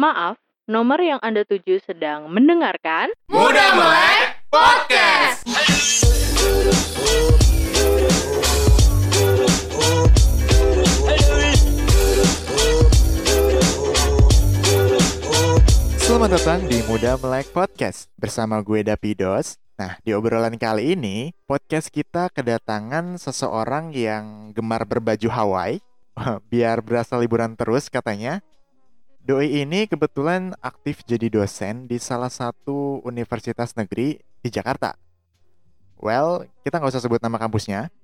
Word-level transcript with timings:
Maaf, 0.00 0.40
nomor 0.64 0.96
yang 1.04 1.20
Anda 1.20 1.44
tuju 1.44 1.76
sedang 1.84 2.32
mendengarkan 2.32 3.12
Muda 3.28 3.66
Melek 3.76 4.48
Podcast. 4.48 5.44
Selamat 16.00 16.30
datang 16.32 16.64
di 16.64 16.80
Muda 16.88 17.20
Melek 17.20 17.52
Podcast 17.52 18.08
bersama 18.16 18.64
gue 18.64 18.80
Dapidos. 18.80 19.60
Nah, 19.76 20.00
di 20.00 20.16
obrolan 20.16 20.56
kali 20.56 20.96
ini, 20.96 21.36
podcast 21.44 21.92
kita 21.92 22.32
kedatangan 22.32 23.20
seseorang 23.20 23.92
yang 23.92 24.56
gemar 24.56 24.88
berbaju 24.88 25.28
Hawaii. 25.28 25.84
Biar 26.48 26.80
berasa 26.80 27.20
liburan 27.20 27.52
terus 27.52 27.92
katanya. 27.92 28.40
Doi 29.30 29.62
ini 29.62 29.86
kebetulan 29.86 30.58
aktif 30.58 31.06
jadi 31.06 31.30
dosen 31.30 31.86
di 31.86 32.02
salah 32.02 32.26
satu 32.26 32.98
universitas 33.06 33.78
negeri 33.78 34.18
di 34.42 34.50
Jakarta. 34.50 34.98
Well, 36.02 36.50
kita 36.66 36.82
nggak 36.82 36.90
usah 36.90 37.06
sebut 37.06 37.22
nama 37.22 37.38
kampusnya. 37.38 37.94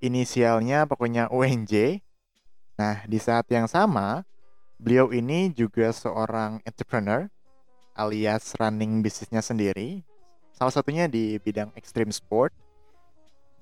Inisialnya 0.00 0.88
pokoknya 0.88 1.28
UNJ. 1.28 2.00
Nah, 2.80 3.04
di 3.04 3.20
saat 3.20 3.44
yang 3.52 3.68
sama, 3.68 4.24
Beliau 4.82 5.14
ini 5.14 5.54
juga 5.54 5.94
seorang 5.94 6.58
entrepreneur 6.66 7.30
alias 7.94 8.58
running 8.58 8.98
bisnisnya 8.98 9.38
sendiri. 9.38 10.02
Salah 10.58 10.74
satunya 10.74 11.06
di 11.06 11.38
bidang 11.38 11.70
extreme 11.78 12.10
sport 12.10 12.50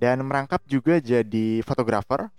dan 0.01 0.25
merangkap 0.25 0.65
juga 0.65 0.97
jadi 0.97 1.61
fotografer 1.61 2.33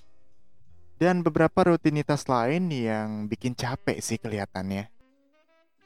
dan 1.01 1.25
beberapa 1.25 1.73
rutinitas 1.73 2.29
lain 2.29 2.69
yang 2.69 3.25
bikin 3.25 3.57
capek 3.57 3.97
sih 3.97 4.21
kelihatannya. 4.21 4.85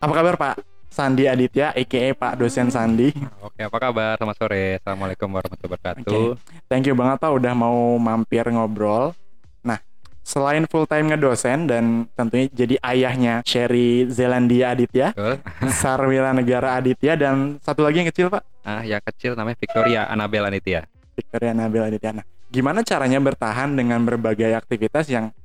Apa 0.03 0.11
kabar 0.11 0.35
Pak? 0.35 0.55
Sandi 0.91 1.23
Aditya, 1.23 1.71
a.k.a. 1.71 2.11
Pak 2.11 2.35
Dosen 2.35 2.67
Sandi. 2.67 3.15
Oke, 3.39 3.63
apa 3.63 3.77
kabar? 3.79 4.19
Selamat 4.19 4.35
sore. 4.35 4.75
Assalamualaikum 4.83 5.27
warahmatullahi 5.31 5.71
wabarakatuh. 5.71 6.23
Thank 6.67 6.91
you 6.91 6.95
banget 6.99 7.23
Pak 7.23 7.31
udah 7.31 7.53
mau 7.55 7.95
mampir 7.95 8.43
ngobrol. 8.47 9.15
Nah, 9.63 9.79
selain 10.19 10.67
full 10.67 10.83
time 10.83 11.15
ngedosen 11.15 11.67
dan 11.67 11.83
tentunya 12.15 12.51
jadi 12.51 12.75
ayahnya 12.83 13.39
Sherry 13.47 14.07
Zelandia 14.11 14.75
Aditya, 14.75 15.15
Betul. 15.15 15.39
Sarwila 15.79 16.35
Negara 16.35 16.75
Aditya 16.75 17.15
dan 17.15 17.55
satu 17.63 17.87
lagi 17.87 18.03
yang 18.03 18.11
kecil 18.11 18.27
Pak, 18.27 18.43
Ah, 18.67 18.83
yang 18.83 18.99
kecil 18.99 19.35
namanya 19.35 19.55
Victoria 19.59 20.11
Annabel 20.11 20.43
Anitya. 20.43 20.83
Victoria 21.15 21.55
Nabil 21.55 21.83
Aditya. 21.87 22.11
Nah, 22.11 22.25
gimana 22.55 22.79
caranya 22.87 23.19
bertahan 23.19 23.75
dengan 23.75 23.99
berbagai 24.07 24.55
aktivitas 24.55 25.11
yang 25.11 25.35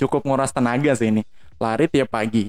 cukup 0.00 0.24
nguras 0.24 0.56
tenaga 0.56 0.96
sih 0.96 1.12
ini? 1.12 1.20
Lari 1.60 1.84
tiap 1.92 2.16
pagi, 2.16 2.48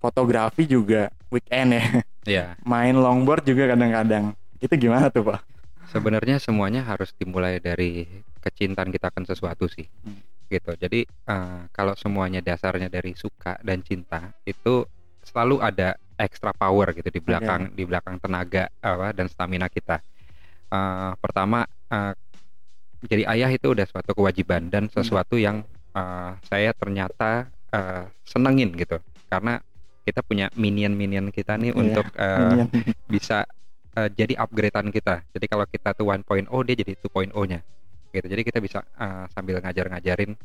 fotografi 0.00 0.64
juga 0.64 1.12
weekend 1.28 1.76
ya, 1.76 1.84
Iya, 2.24 2.44
main 2.64 2.96
longboard 2.96 3.44
juga 3.44 3.76
kadang-kadang. 3.76 4.32
Itu 4.56 4.72
gimana 4.80 5.12
tuh 5.12 5.28
Pak? 5.28 5.52
sebenarnya 5.92 6.40
semuanya 6.40 6.80
harus 6.88 7.12
dimulai 7.12 7.60
dari 7.60 8.08
kecintaan 8.40 8.88
kita 8.88 9.12
akan 9.12 9.28
sesuatu 9.28 9.68
sih. 9.68 9.84
Hmm. 10.02 10.24
Gitu. 10.48 10.72
Jadi 10.80 11.04
eh, 11.04 11.62
kalau 11.68 11.92
semuanya 11.96 12.40
dasarnya 12.40 12.88
dari 12.88 13.12
suka 13.12 13.60
dan 13.60 13.84
cinta, 13.84 14.32
itu 14.48 14.88
selalu 15.22 15.60
ada 15.60 16.00
extra 16.16 16.50
power 16.56 16.96
gitu 16.96 17.08
di 17.12 17.20
belakang 17.22 17.70
di 17.72 17.84
belakang 17.84 18.16
tenaga 18.18 18.72
apa 18.80 19.12
dan 19.12 19.28
stamina 19.28 19.68
kita. 19.68 20.00
Eh, 20.72 21.12
pertama 21.20 21.68
eh, 21.92 22.16
jadi 23.06 23.26
ayah 23.34 23.50
itu 23.50 23.72
udah 23.72 23.86
suatu 23.86 24.14
kewajiban 24.14 24.70
dan 24.70 24.86
sesuatu 24.90 25.38
yang 25.38 25.62
eh, 25.92 26.30
saya 26.46 26.70
ternyata 26.74 27.50
eh, 27.72 28.04
senengin 28.26 28.74
gitu. 28.74 28.98
Karena 29.28 29.58
kita 30.02 30.20
punya 30.26 30.50
minion-minion 30.58 31.30
kita 31.30 31.54
nih 31.54 31.70
Iya, 31.70 31.78
untuk 31.78 32.06
Minion. 32.18 32.68
bisa 33.14 33.46
uh, 33.96 34.08
jadi 34.10 34.34
upgradean 34.40 34.88
kita. 34.90 35.22
Jadi 35.30 35.46
kalau 35.48 35.64
kita 35.68 35.94
tuh 35.94 36.10
1.0 36.10 36.48
dia 36.66 36.76
jadi 36.76 36.92
2.0-nya. 36.98 37.60
Gitu. 38.12 38.26
Jadi 38.28 38.42
kita 38.44 38.58
bisa 38.60 38.84
uh, 38.98 39.24
sambil 39.32 39.62
ngajar-ngajarin 39.62 40.36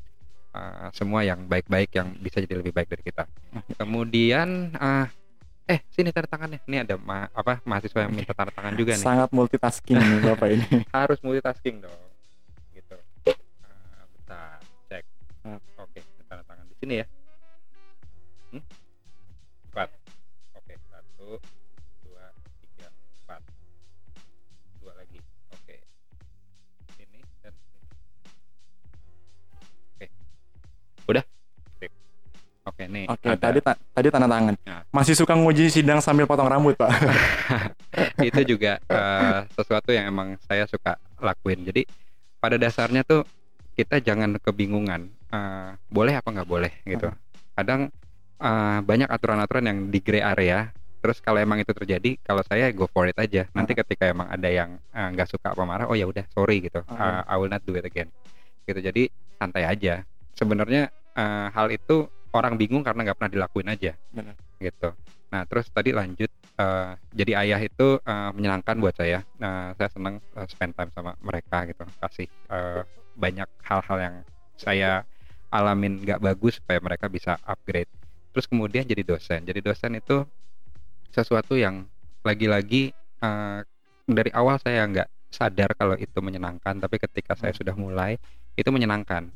uh, 0.56 0.88
semua 0.96 1.26
yang 1.26 1.44
baik-baik 1.48 1.92
yang 1.96 2.16
bisa 2.22 2.40
jadi 2.40 2.60
lebih 2.60 2.72
baik 2.72 2.88
dari 2.88 3.04
kita. 3.04 3.28
Kemudian 3.76 4.78
uh, 4.78 5.08
eh 5.68 5.84
sini 5.92 6.16
tanda 6.16 6.32
tangannya. 6.32 6.64
Ini 6.64 6.88
ada 6.88 6.96
ma- 6.96 7.28
apa 7.36 7.60
mahasiswa 7.68 8.08
yang 8.08 8.14
minta 8.16 8.32
tanda 8.32 8.56
tangan 8.56 8.74
juga 8.78 8.96
nih. 8.96 9.04
Sangat 9.04 9.30
multitasking 9.36 10.00
nih 10.00 10.20
Bapak 10.24 10.48
ini. 10.48 10.68
Harus 10.96 11.20
multitasking 11.20 11.84
dong. 11.84 11.98
Sini 16.78 17.02
ya. 17.02 17.06
Hmm? 18.50 18.64
Empat. 19.70 19.90
Oke, 20.56 20.74
satu, 20.88 21.30
dua, 22.02 22.26
tiga, 22.62 22.88
empat. 23.24 23.42
Dua 24.80 24.94
lagi. 24.96 25.20
Oke. 25.52 25.76
Sini 26.96 27.20
dan 27.42 27.54
sini. 27.54 27.80
Oke. 29.96 30.06
Udah? 31.08 31.24
Oke, 32.68 32.84
nih. 32.84 33.08
Oke, 33.08 33.28
ada- 33.32 33.40
tadi 33.40 33.60
ta- 33.64 33.80
tadi 33.96 34.08
tanda 34.12 34.28
tangan. 34.28 34.56
Nah. 34.68 34.84
Masih 34.92 35.16
suka 35.16 35.34
nguji 35.34 35.72
sidang 35.72 36.04
sambil 36.04 36.28
potong 36.28 36.52
rambut, 36.52 36.76
Pak. 36.76 36.92
itu 38.28 38.42
juga 38.44 38.76
eh, 38.84 39.40
sesuatu 39.56 39.96
yang 39.96 40.12
emang 40.12 40.36
saya 40.44 40.68
suka 40.68 41.00
lakuin. 41.18 41.64
Jadi 41.64 41.88
pada 42.38 42.60
dasarnya 42.60 43.08
tuh 43.08 43.24
kita 43.78 44.02
jangan 44.02 44.42
kebingungan 44.42 45.14
eh, 45.30 45.72
boleh 45.94 46.18
apa 46.18 46.34
nggak 46.34 46.50
boleh 46.50 46.74
gitu. 46.90 47.14
Kadang 47.54 47.94
eh, 48.42 48.80
banyak 48.82 49.06
aturan-aturan 49.06 49.70
yang 49.70 49.80
di 49.94 50.00
gray 50.02 50.26
area. 50.26 50.74
Terus 50.98 51.22
kalau 51.22 51.38
emang 51.38 51.62
itu 51.62 51.70
terjadi, 51.78 52.18
kalau 52.26 52.42
saya 52.42 52.74
go 52.74 52.90
for 52.90 53.06
it 53.06 53.16
aja. 53.22 53.46
Nanti 53.54 53.78
ketika 53.78 54.10
emang 54.10 54.34
ada 54.34 54.50
yang 54.50 54.82
eh, 54.82 55.08
nggak 55.14 55.30
suka 55.30 55.54
apa 55.54 55.64
marah, 55.64 55.86
oh 55.86 55.94
ya 55.94 56.10
udah 56.10 56.26
sorry 56.34 56.66
gitu. 56.66 56.82
Eh, 56.82 57.22
I 57.30 57.36
will 57.38 57.54
not 57.54 57.62
do 57.62 57.78
it 57.78 57.86
again. 57.86 58.10
Gitu. 58.66 58.82
Jadi 58.82 59.14
santai 59.38 59.70
aja. 59.70 60.02
Sebenarnya 60.34 60.90
eh, 61.14 61.48
hal 61.54 61.70
itu 61.70 62.10
orang 62.34 62.58
bingung 62.58 62.82
karena 62.82 63.06
nggak 63.06 63.18
pernah 63.22 63.32
dilakuin 63.32 63.70
aja. 63.70 63.94
Benar. 64.10 64.34
Gitu. 64.58 64.90
Nah 65.30 65.46
terus 65.46 65.70
tadi 65.70 65.94
lanjut 65.94 66.34
eh, 66.58 66.92
jadi 67.14 67.46
ayah 67.46 67.62
itu 67.62 68.02
eh, 68.02 68.30
menyenangkan 68.34 68.76
buat 68.82 68.98
saya. 68.98 69.22
Nah, 69.38 69.78
saya 69.78 69.90
senang 69.94 70.18
eh, 70.18 70.48
spend 70.50 70.74
time 70.74 70.92
sama 70.92 71.14
mereka 71.22 71.64
gitu, 71.70 71.86
kasih 72.02 72.28
eh, 72.50 72.84
banyak 73.18 73.50
hal-hal 73.66 73.98
yang 73.98 74.16
saya 74.58 75.04
alamin 75.50 76.06
nggak 76.06 76.22
bagus 76.22 76.62
supaya 76.62 76.78
mereka 76.78 77.10
bisa 77.10 77.36
upgrade. 77.44 77.90
Terus 78.32 78.46
kemudian 78.46 78.86
jadi 78.86 79.02
dosen. 79.02 79.42
Jadi 79.44 79.60
dosen 79.66 79.98
itu 79.98 80.22
sesuatu 81.10 81.58
yang 81.58 81.90
lagi-lagi 82.22 82.94
eh, 82.96 83.60
dari 84.06 84.32
awal 84.32 84.62
saya 84.62 84.86
nggak 84.86 85.10
sadar 85.34 85.74
kalau 85.76 85.98
itu 85.98 86.22
menyenangkan, 86.22 86.80
tapi 86.80 87.02
ketika 87.02 87.36
saya 87.36 87.52
sudah 87.52 87.76
mulai 87.76 88.16
itu 88.56 88.70
menyenangkan, 88.72 89.28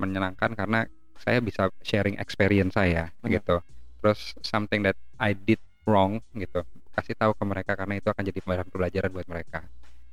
menyenangkan 0.00 0.56
karena 0.58 0.88
saya 1.20 1.38
bisa 1.38 1.68
sharing 1.84 2.16
experience 2.18 2.74
saya 2.74 3.12
Benar. 3.20 3.38
gitu. 3.38 3.56
Terus 4.00 4.32
something 4.40 4.80
that 4.82 4.96
I 5.20 5.36
did 5.36 5.60
wrong 5.84 6.20
gitu 6.36 6.64
kasih 6.94 7.14
tahu 7.16 7.32
ke 7.32 7.44
mereka 7.46 7.72
karena 7.74 7.96
itu 7.96 8.08
akan 8.10 8.22
jadi 8.22 8.38
bahan 8.44 8.66
pembelajaran 8.68 9.10
buat 9.10 9.28
mereka 9.30 9.64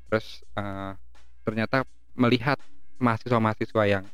terus 0.08 0.42
eh, 0.56 0.92
ternyata 1.44 1.84
melihat 2.16 2.58
mahasiswa-mahasiswa 2.98 3.84
yang 3.86 4.06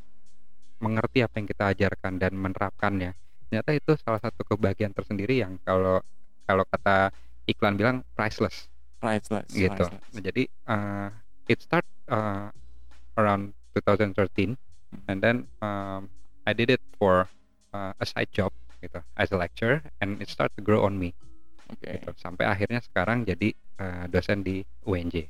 mengerti 0.84 1.24
apa 1.24 1.40
yang 1.40 1.48
kita 1.48 1.64
ajarkan 1.72 2.20
dan 2.20 2.36
menerapkannya 2.36 3.16
ternyata 3.48 3.72
itu 3.72 3.92
salah 4.02 4.20
satu 4.20 4.44
kebahagiaan 4.44 4.92
tersendiri 4.92 5.40
yang 5.46 5.56
kalau 5.64 6.02
kalau 6.44 6.64
kata 6.68 7.14
iklan 7.48 7.78
bilang 7.80 8.02
priceless 8.18 8.68
Priceless. 9.04 9.52
gitu 9.52 9.72
priceless. 9.72 10.12
Nah, 10.16 10.22
jadi 10.24 10.44
uh, 10.68 11.10
it 11.48 11.60
start 11.60 11.88
uh, 12.08 12.50
around 13.20 13.52
2013 13.76 14.56
and 15.08 15.18
then 15.20 15.48
um, 15.60 16.10
I 16.48 16.52
did 16.52 16.72
it 16.72 16.84
for 17.00 17.28
uh, 17.72 17.94
a 18.00 18.06
side 18.08 18.32
job 18.32 18.52
gitu 18.84 19.00
as 19.16 19.32
a 19.32 19.38
lecturer 19.40 19.80
and 20.04 20.20
it 20.20 20.28
start 20.28 20.52
to 20.60 20.62
grow 20.64 20.84
on 20.84 21.00
me 21.00 21.16
Oke. 21.72 21.88
gitu. 21.88 22.12
sampai 22.20 22.48
akhirnya 22.48 22.84
sekarang 22.84 23.24
jadi 23.24 23.56
uh, 23.80 24.06
dosen 24.12 24.44
di 24.44 24.62
UNJ. 24.84 25.30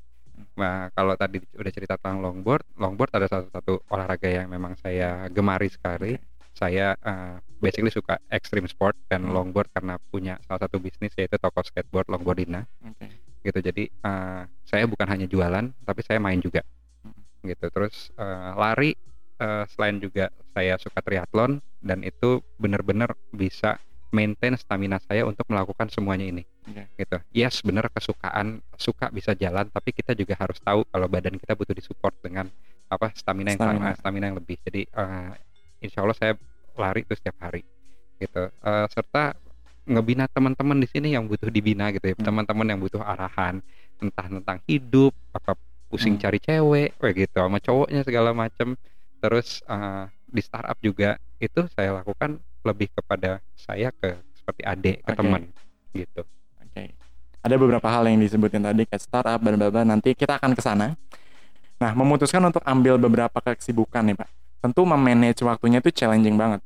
Nah, 0.54 0.90
kalau 0.94 1.18
tadi 1.18 1.42
udah 1.58 1.72
cerita 1.74 1.98
tentang 1.98 2.22
longboard, 2.22 2.62
longboard 2.78 3.12
ada 3.14 3.26
satu 3.26 3.48
satu 3.50 3.74
olahraga 3.90 4.30
yang 4.30 4.50
memang 4.50 4.78
saya 4.78 5.26
gemari 5.34 5.70
sekali. 5.70 6.18
Saya 6.54 6.94
uh, 7.02 7.42
basically 7.58 7.90
suka 7.90 8.22
extreme 8.30 8.70
sport 8.70 8.94
dan 9.10 9.26
Hmm. 9.26 9.34
longboard 9.34 9.74
karena 9.74 9.98
punya 10.14 10.38
salah 10.46 10.70
satu 10.70 10.78
bisnis 10.78 11.10
yaitu 11.18 11.34
toko 11.42 11.66
skateboard 11.66 12.06
Longboardina 12.06 12.62
Oke. 12.86 13.10
gitu. 13.42 13.58
Jadi 13.58 13.90
uh, 14.06 14.46
saya 14.62 14.86
bukan 14.86 15.10
hanya 15.10 15.26
jualan, 15.26 15.74
tapi 15.82 16.02
saya 16.06 16.22
main 16.22 16.38
juga. 16.38 16.62
Hmm. 17.02 17.18
Gitu. 17.42 17.66
Terus 17.74 18.14
uh, 18.22 18.54
lari 18.54 18.94
uh, 19.42 19.66
selain 19.66 19.98
juga 19.98 20.30
saya 20.54 20.78
suka 20.78 21.02
triathlon 21.02 21.58
dan 21.82 22.06
itu 22.06 22.46
benar-benar 22.62 23.18
bisa 23.34 23.82
maintain 24.14 24.54
stamina 24.54 25.02
saya 25.02 25.26
untuk 25.26 25.44
melakukan 25.50 25.90
semuanya 25.90 26.30
ini 26.30 26.44
Oke. 26.64 26.86
gitu 26.96 27.18
yes 27.34 27.60
bener 27.60 27.90
kesukaan 27.90 28.62
suka 28.78 29.10
bisa 29.10 29.34
jalan 29.34 29.68
tapi 29.68 29.90
kita 29.90 30.14
juga 30.14 30.38
harus 30.38 30.62
tahu 30.62 30.86
kalau 30.86 31.08
badan 31.08 31.36
kita 31.36 31.54
butuh 31.54 31.74
disupport 31.74 32.14
dengan 32.22 32.46
apa 32.88 33.10
stamina 33.12 33.50
yang 33.50 33.58
Stamina. 33.58 33.78
stamina, 33.90 33.98
stamina 33.98 34.26
yang 34.30 34.38
lebih 34.38 34.58
jadi 34.62 34.82
eh, 34.86 35.32
insya 35.82 36.00
Allah 36.00 36.14
saya 36.14 36.34
lari 36.74 37.02
itu 37.02 37.14
setiap 37.14 37.38
hari 37.42 37.66
gitu 38.16 38.44
Eh, 38.54 38.86
serta 38.88 39.34
ngebina 39.84 40.30
teman-teman 40.30 40.78
di 40.78 40.88
sini 40.88 41.12
yang 41.12 41.26
butuh 41.26 41.50
dibina 41.50 41.90
gitu 41.90 42.08
ya 42.08 42.16
Hmm. 42.16 42.24
teman-teman 42.24 42.70
yang 42.70 42.80
butuh 42.80 43.02
arahan 43.02 43.60
entah 43.98 44.28
tentang 44.30 44.58
hidup 44.64 45.12
apa 45.34 45.58
pusing 45.90 46.16
Hmm. 46.16 46.22
cari 46.22 46.40
cewek 46.40 46.96
kayak 46.96 47.16
gitu 47.20 47.38
sama 47.40 47.58
cowoknya 47.58 48.02
segala 48.02 48.30
macem 48.32 48.78
terus 49.20 49.60
eh, 49.66 50.06
di 50.30 50.40
startup 50.40 50.78
juga 50.80 51.18
itu 51.46 51.68
saya 51.76 52.00
lakukan 52.00 52.40
lebih 52.64 52.88
kepada 52.96 53.44
saya 53.54 53.92
ke 53.92 54.16
seperti 54.34 54.62
adik 54.64 54.96
ke 55.04 55.12
Oke. 55.12 55.20
teman 55.20 55.42
gitu 55.94 56.22
Oke. 56.64 56.96
Ada 57.44 57.56
beberapa 57.60 57.88
hal 57.92 58.08
yang 58.08 58.24
disebutin 58.24 58.64
tadi 58.64 58.88
kayak 58.88 59.04
startup 59.04 59.40
dan 59.44 59.54
bla 59.60 59.84
nanti 59.84 60.16
kita 60.16 60.40
akan 60.40 60.56
ke 60.56 60.64
sana. 60.64 60.96
Nah, 61.76 61.92
memutuskan 61.92 62.40
untuk 62.40 62.64
ambil 62.64 62.96
beberapa 62.96 63.36
kesibukan 63.44 64.00
nih, 64.08 64.16
Pak. 64.16 64.30
Tentu 64.64 64.88
memanage 64.88 65.44
waktunya 65.44 65.84
itu 65.84 65.92
challenging 65.92 66.40
banget. 66.40 66.64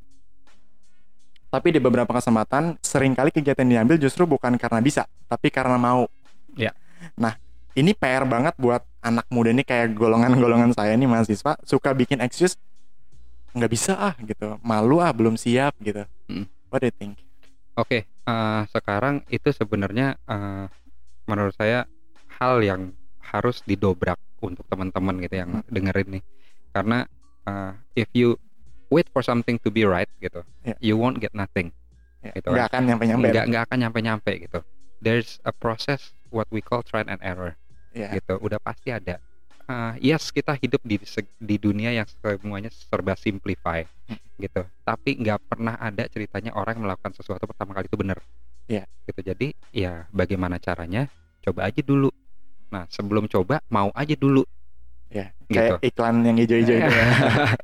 Tapi 1.49 1.73
di 1.73 1.81
beberapa 1.81 2.13
kesempatan 2.13 2.77
sering 2.85 3.17
kali 3.17 3.33
kegiatan 3.33 3.65
yang 3.65 3.81
diambil 3.81 3.97
justru 3.97 4.29
bukan 4.29 4.53
karena 4.61 4.77
bisa, 4.77 5.09
tapi 5.25 5.49
karena 5.49 5.81
mau. 5.81 6.05
Ya. 6.53 6.77
Nah, 7.17 7.33
ini 7.73 7.97
PR 7.97 8.29
banget 8.29 8.53
buat 8.61 8.85
anak 9.01 9.25
muda 9.33 9.49
nih 9.55 9.65
kayak 9.65 9.97
golongan-golongan 9.97 10.77
saya 10.77 10.93
nih 10.93 11.07
mahasiswa 11.07 11.57
suka 11.63 11.89
bikin 11.95 12.19
excuse 12.19 12.59
nggak 13.57 13.71
bisa 13.71 13.93
ah 13.93 14.13
gitu, 14.19 14.55
malu 14.61 15.01
ah 15.01 15.09
belum 15.09 15.35
siap 15.35 15.73
gitu. 15.81 16.05
Mm. 16.29 16.45
What 16.69 16.81
do 16.81 16.87
you 16.87 16.95
think? 16.95 17.13
Oke, 17.73 18.05
eh, 18.05 18.61
sekarang 18.69 19.25
itu 19.27 19.49
sebenarnya 19.49 20.17
eh, 20.23 20.65
menurut 21.25 21.53
saya 21.53 21.85
hal 22.37 22.61
yang 22.61 22.93
harus 23.19 23.59
didobrak 23.61 24.15
untuk 24.39 24.63
teman-teman 24.65 25.17
gitu 25.19 25.35
yang 25.35 25.51
Hmm. 25.59 25.67
dengerin 25.67 26.19
nih. 26.19 26.23
Karena 26.71 27.03
eh, 27.43 27.71
if 27.95 28.09
you 28.13 28.35
wait 28.87 29.07
for 29.09 29.19
something 29.19 29.57
to 29.57 29.69
be 29.69 29.83
right 29.83 30.07
gitu, 30.19 30.43
Ya. 30.63 30.75
you 30.79 30.95
won't 30.95 31.17
get 31.17 31.33
nothing. 31.33 31.71
Ya, 32.23 32.33
Gitu 32.33 32.49
nggak 32.49 32.67
akan 32.71 32.81
nyampe-nyampe. 32.87 33.27
Nggak 33.29 33.45
nggak 33.47 33.63
akan 33.67 33.77
nyampe-nyampe 33.83 34.31
gitu. 34.41 34.59
There's 34.97 35.37
a 35.43 35.53
process 35.53 36.11
what 36.33 36.49
we 36.49 36.59
call 36.59 36.81
trial 36.81 37.05
and 37.07 37.21
error 37.21 37.55
Ya. 37.91 38.11
gitu. 38.11 38.35
Udah 38.41 38.57
pasti 38.59 38.89
ada. 38.89 39.21
Eh, 39.67 39.93
yes, 40.15 40.31
kita 40.31 40.55
hidup 40.55 40.79
di 40.87 40.95
di 41.43 41.55
dunia 41.59 41.91
yang 41.91 42.07
semuanya 42.07 42.71
serba 42.71 43.19
simplify 43.19 43.83
gitu. 44.39 44.63
Tapi 44.87 45.19
nggak 45.19 45.43
pernah 45.43 45.75
ada 45.75 46.07
ceritanya 46.07 46.55
orang 46.55 46.79
melakukan 46.79 47.11
sesuatu 47.11 47.43
pertama 47.43 47.75
kali 47.75 47.91
itu 47.91 47.99
benar. 47.99 48.23
Iya. 48.71 48.87
Gitu. 49.03 49.19
Jadi 49.27 49.47
ya 49.75 50.07
bagaimana 50.15 50.55
caranya? 50.55 51.11
Coba 51.43 51.67
aja 51.67 51.83
dulu. 51.83 52.07
Nah, 52.71 52.87
sebelum 52.87 53.27
coba 53.27 53.59
mau 53.67 53.91
aja 53.91 54.15
dulu. 54.15 54.47
Ya, 55.11 55.31
Gitu. 55.47 55.55
kayak 55.55 55.79
iklan 55.83 56.19
yang 56.23 56.35
hijau-hijau 56.39 56.75
itu 56.83 56.91
ya. 56.91 57.07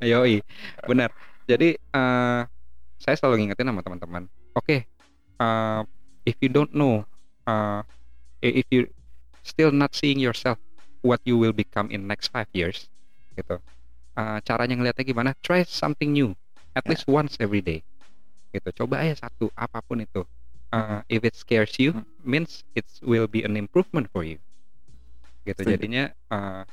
Yoi, 0.16 0.36
benar. 0.84 1.12
Jadi 1.48 1.76
eh, 1.76 2.42
saya 3.00 3.16
selalu 3.16 3.48
ngingetin 3.48 3.68
sama 3.68 3.80
teman-teman. 3.84 4.24
Oke, 4.60 4.88
eh, 5.40 5.82
if 6.28 6.36
you 6.44 6.52
don't 6.52 6.72
know, 6.76 7.04
eh, 7.48 7.80
if 8.44 8.68
you 8.72 8.92
still 9.44 9.72
not 9.72 9.92
seeing 9.96 10.20
yourself 10.20 10.60
what 11.06 11.20
you 11.28 11.36
will 11.38 11.54
become 11.54 11.92
in 11.92 12.08
next 12.08 12.32
five 12.32 12.48
years, 12.56 12.88
gitu. 13.36 13.60
eh, 14.14 14.40
caranya 14.46 14.74
ngelihatnya 14.80 15.06
gimana? 15.06 15.30
Try 15.42 15.62
something 15.68 16.10
new, 16.10 16.34
at 16.74 16.86
Ya. 16.86 16.96
least 16.96 17.06
once 17.06 17.38
every 17.38 17.62
day. 17.62 17.82
Gitu. 18.50 18.70
Coba 18.74 19.02
aja 19.04 19.26
satu, 19.28 19.50
apa 19.54 19.82
pun 19.82 20.02
itu. 20.02 20.22
Eh, 20.70 21.02
if 21.10 21.22
it 21.22 21.34
scares 21.34 21.76
you, 21.78 21.94
Hmm. 21.94 22.06
means 22.22 22.62
it 22.74 22.86
will 23.02 23.26
be 23.26 23.42
an 23.46 23.54
improvement 23.54 24.10
for 24.10 24.26
you. 24.26 24.38
Gitu. 25.44 25.66
Setuju. 25.66 25.74
Jadinya 25.78 26.04
eh, 26.10 26.64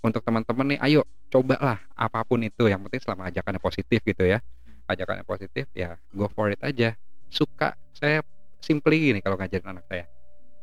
untuk 0.00 0.24
teman-teman 0.24 0.74
nih, 0.74 0.78
ayo 0.80 1.02
cobalah 1.30 1.78
apa 1.94 2.26
pun 2.26 2.42
itu 2.42 2.66
yang 2.66 2.82
penting 2.82 2.98
selama 3.06 3.30
ajakannya 3.30 3.62
positif 3.62 4.02
gitu 4.02 4.26
ya 4.26 4.42
ajakannya 4.90 5.22
positif 5.22 5.70
ya 5.70 5.94
go 6.10 6.26
for 6.26 6.50
it 6.50 6.58
aja 6.58 6.98
suka 7.30 7.78
saya 7.94 8.26
simply 8.58 8.98
gini 8.98 9.22
kalau 9.22 9.38
ngajarin 9.38 9.78
anak 9.78 9.86
saya 9.86 10.10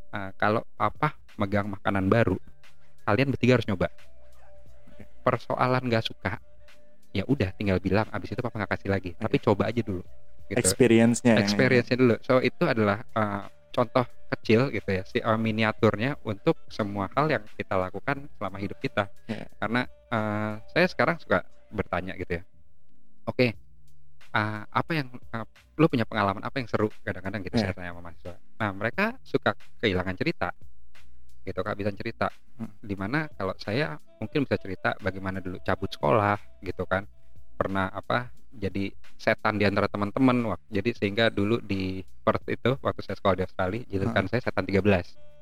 Eh, 0.08 0.32
kalau 0.36 0.64
papa 0.76 1.16
megang 1.36 1.68
makanan 1.68 2.08
baru 2.08 2.36
kalian 3.08 3.32
bertiga 3.32 3.56
harus 3.56 3.68
nyoba 3.72 3.88
persoalan 5.24 5.88
nggak 5.88 6.04
suka 6.04 6.44
ya 7.16 7.24
udah 7.24 7.56
tinggal 7.56 7.80
bilang 7.80 8.06
abis 8.12 8.36
itu 8.36 8.42
papa 8.44 8.60
nggak 8.60 8.72
kasih 8.76 8.90
lagi 8.92 9.12
tapi 9.16 9.40
coba 9.40 9.72
aja 9.72 9.80
dulu 9.80 10.04
gitu 10.48 10.60
Experience-nya 10.64 11.36
experience-nya 11.44 11.98
dulu. 12.00 12.16
So 12.24 12.40
itu 12.40 12.64
adalah 12.64 13.04
uh, 13.12 13.52
contoh 13.76 14.08
kecil 14.32 14.72
gitu 14.72 14.90
ya, 14.92 15.04
si 15.04 15.20
uh, 15.20 15.36
miniaturnya 15.36 16.20
untuk 16.24 16.56
semua 16.72 17.12
hal 17.16 17.28
yang 17.28 17.44
kita 17.56 17.76
lakukan 17.76 18.28
selama 18.40 18.58
hidup 18.60 18.80
kita. 18.80 19.12
Ya. 19.28 19.48
Karena 19.60 19.84
uh, 20.12 20.64
saya 20.72 20.88
sekarang 20.88 21.20
suka 21.20 21.44
bertanya 21.72 22.16
gitu 22.16 22.40
ya. 22.40 22.44
Oke, 23.28 23.60
uh, 24.32 24.64
apa 24.72 24.92
yang 24.96 25.08
uh, 25.36 25.44
lu 25.76 25.86
punya 25.92 26.08
pengalaman 26.08 26.44
apa 26.44 26.64
yang 26.64 26.68
seru 26.72 26.88
kadang-kadang 27.04 27.44
gitu 27.44 27.56
Ya. 27.60 27.70
saya 27.70 27.74
tanya 27.76 27.92
sama 27.92 28.02
mahasiswa. 28.08 28.36
Nah 28.58 28.70
mereka 28.72 29.06
suka 29.24 29.52
kehilangan 29.84 30.16
cerita, 30.16 30.50
gitu 31.48 31.64
kak 31.64 31.80
bisa 31.80 31.96
cerita. 31.96 32.28
Hmm. 32.60 32.76
Di 32.84 32.96
mana 33.00 33.32
kalau 33.32 33.56
saya 33.56 33.96
mungkin 34.20 34.44
bisa 34.44 34.60
cerita 34.60 34.92
bagaimana 35.00 35.40
dulu 35.40 35.64
cabut 35.64 35.88
sekolah 35.88 36.36
gitu 36.60 36.84
kan, 36.84 37.08
pernah 37.56 37.88
apa 37.96 38.36
jadi 38.58 38.90
setan 39.16 39.62
di 39.62 39.66
antara 39.70 39.86
teman-teman 39.86 40.58
jadi 40.74 40.90
sehingga 40.98 41.30
dulu 41.30 41.62
di 41.62 42.02
Perth 42.26 42.48
itu 42.50 42.76
waktu 42.82 43.02
saya 43.06 43.16
sekolah 43.20 43.36
di 43.38 43.44
Australia 43.46 43.82
julukan 43.86 44.26
saya 44.26 44.42
setan 44.42 44.66
13 44.66 44.82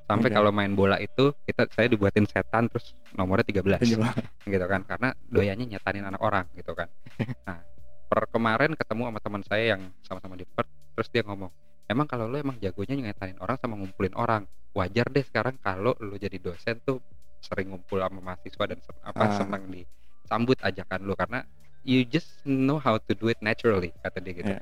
sampai 0.05 0.29
Oke. 0.29 0.35
kalau 0.37 0.51
main 0.53 0.73
bola 0.77 1.01
itu 1.01 1.33
kita 1.49 1.65
saya 1.73 1.89
dibuatin 1.89 2.29
setan 2.29 2.69
terus 2.69 2.93
nomornya 3.17 3.47
13 3.47 3.81
Gimana? 3.89 4.21
gitu 4.45 4.65
kan 4.69 4.81
karena 4.85 5.09
doyannya 5.31 5.65
nyetanin 5.65 6.05
anak 6.05 6.21
orang 6.21 6.45
gitu 6.53 6.75
kan 6.77 6.91
nah 7.47 7.61
per 8.05 8.29
kemarin 8.29 8.77
ketemu 8.77 9.01
sama 9.09 9.19
teman 9.23 9.41
saya 9.47 9.63
yang 9.75 9.81
sama-sama 10.05 10.37
di 10.37 10.45
Perth 10.45 10.69
terus 10.93 11.09
dia 11.09 11.23
ngomong 11.25 11.49
emang 11.85 12.07
kalau 12.07 12.25
lo 12.25 12.37
emang 12.37 12.57
jagonya 12.57 12.97
nyetanin 12.97 13.37
orang 13.39 13.57
sama 13.61 13.77
ngumpulin 13.77 14.13
orang 14.15 14.43
wajar 14.73 15.07
deh 15.07 15.23
sekarang 15.23 15.55
kalau 15.59 15.93
lo 15.97 16.15
jadi 16.15 16.35
dosen 16.37 16.81
tuh 16.81 16.99
sering 17.39 17.71
ngumpul 17.71 18.01
sama 18.01 18.19
mahasiswa 18.19 18.65
dan 18.65 18.79
sen- 18.81 19.01
apa 19.05 19.23
Ah. 19.23 19.31
senang 19.37 19.63
disambut 19.69 20.57
ajakan 20.59 21.01
lo 21.05 21.13
karena 21.13 21.45
you 21.85 22.01
just 22.01 22.41
know 22.43 22.81
how 22.81 22.97
to 22.97 23.13
do 23.13 23.29
it 23.29 23.37
naturally 23.39 23.93
kata 24.01 24.17
dia 24.19 24.33
gitu. 24.35 24.51
Iya. 24.51 24.61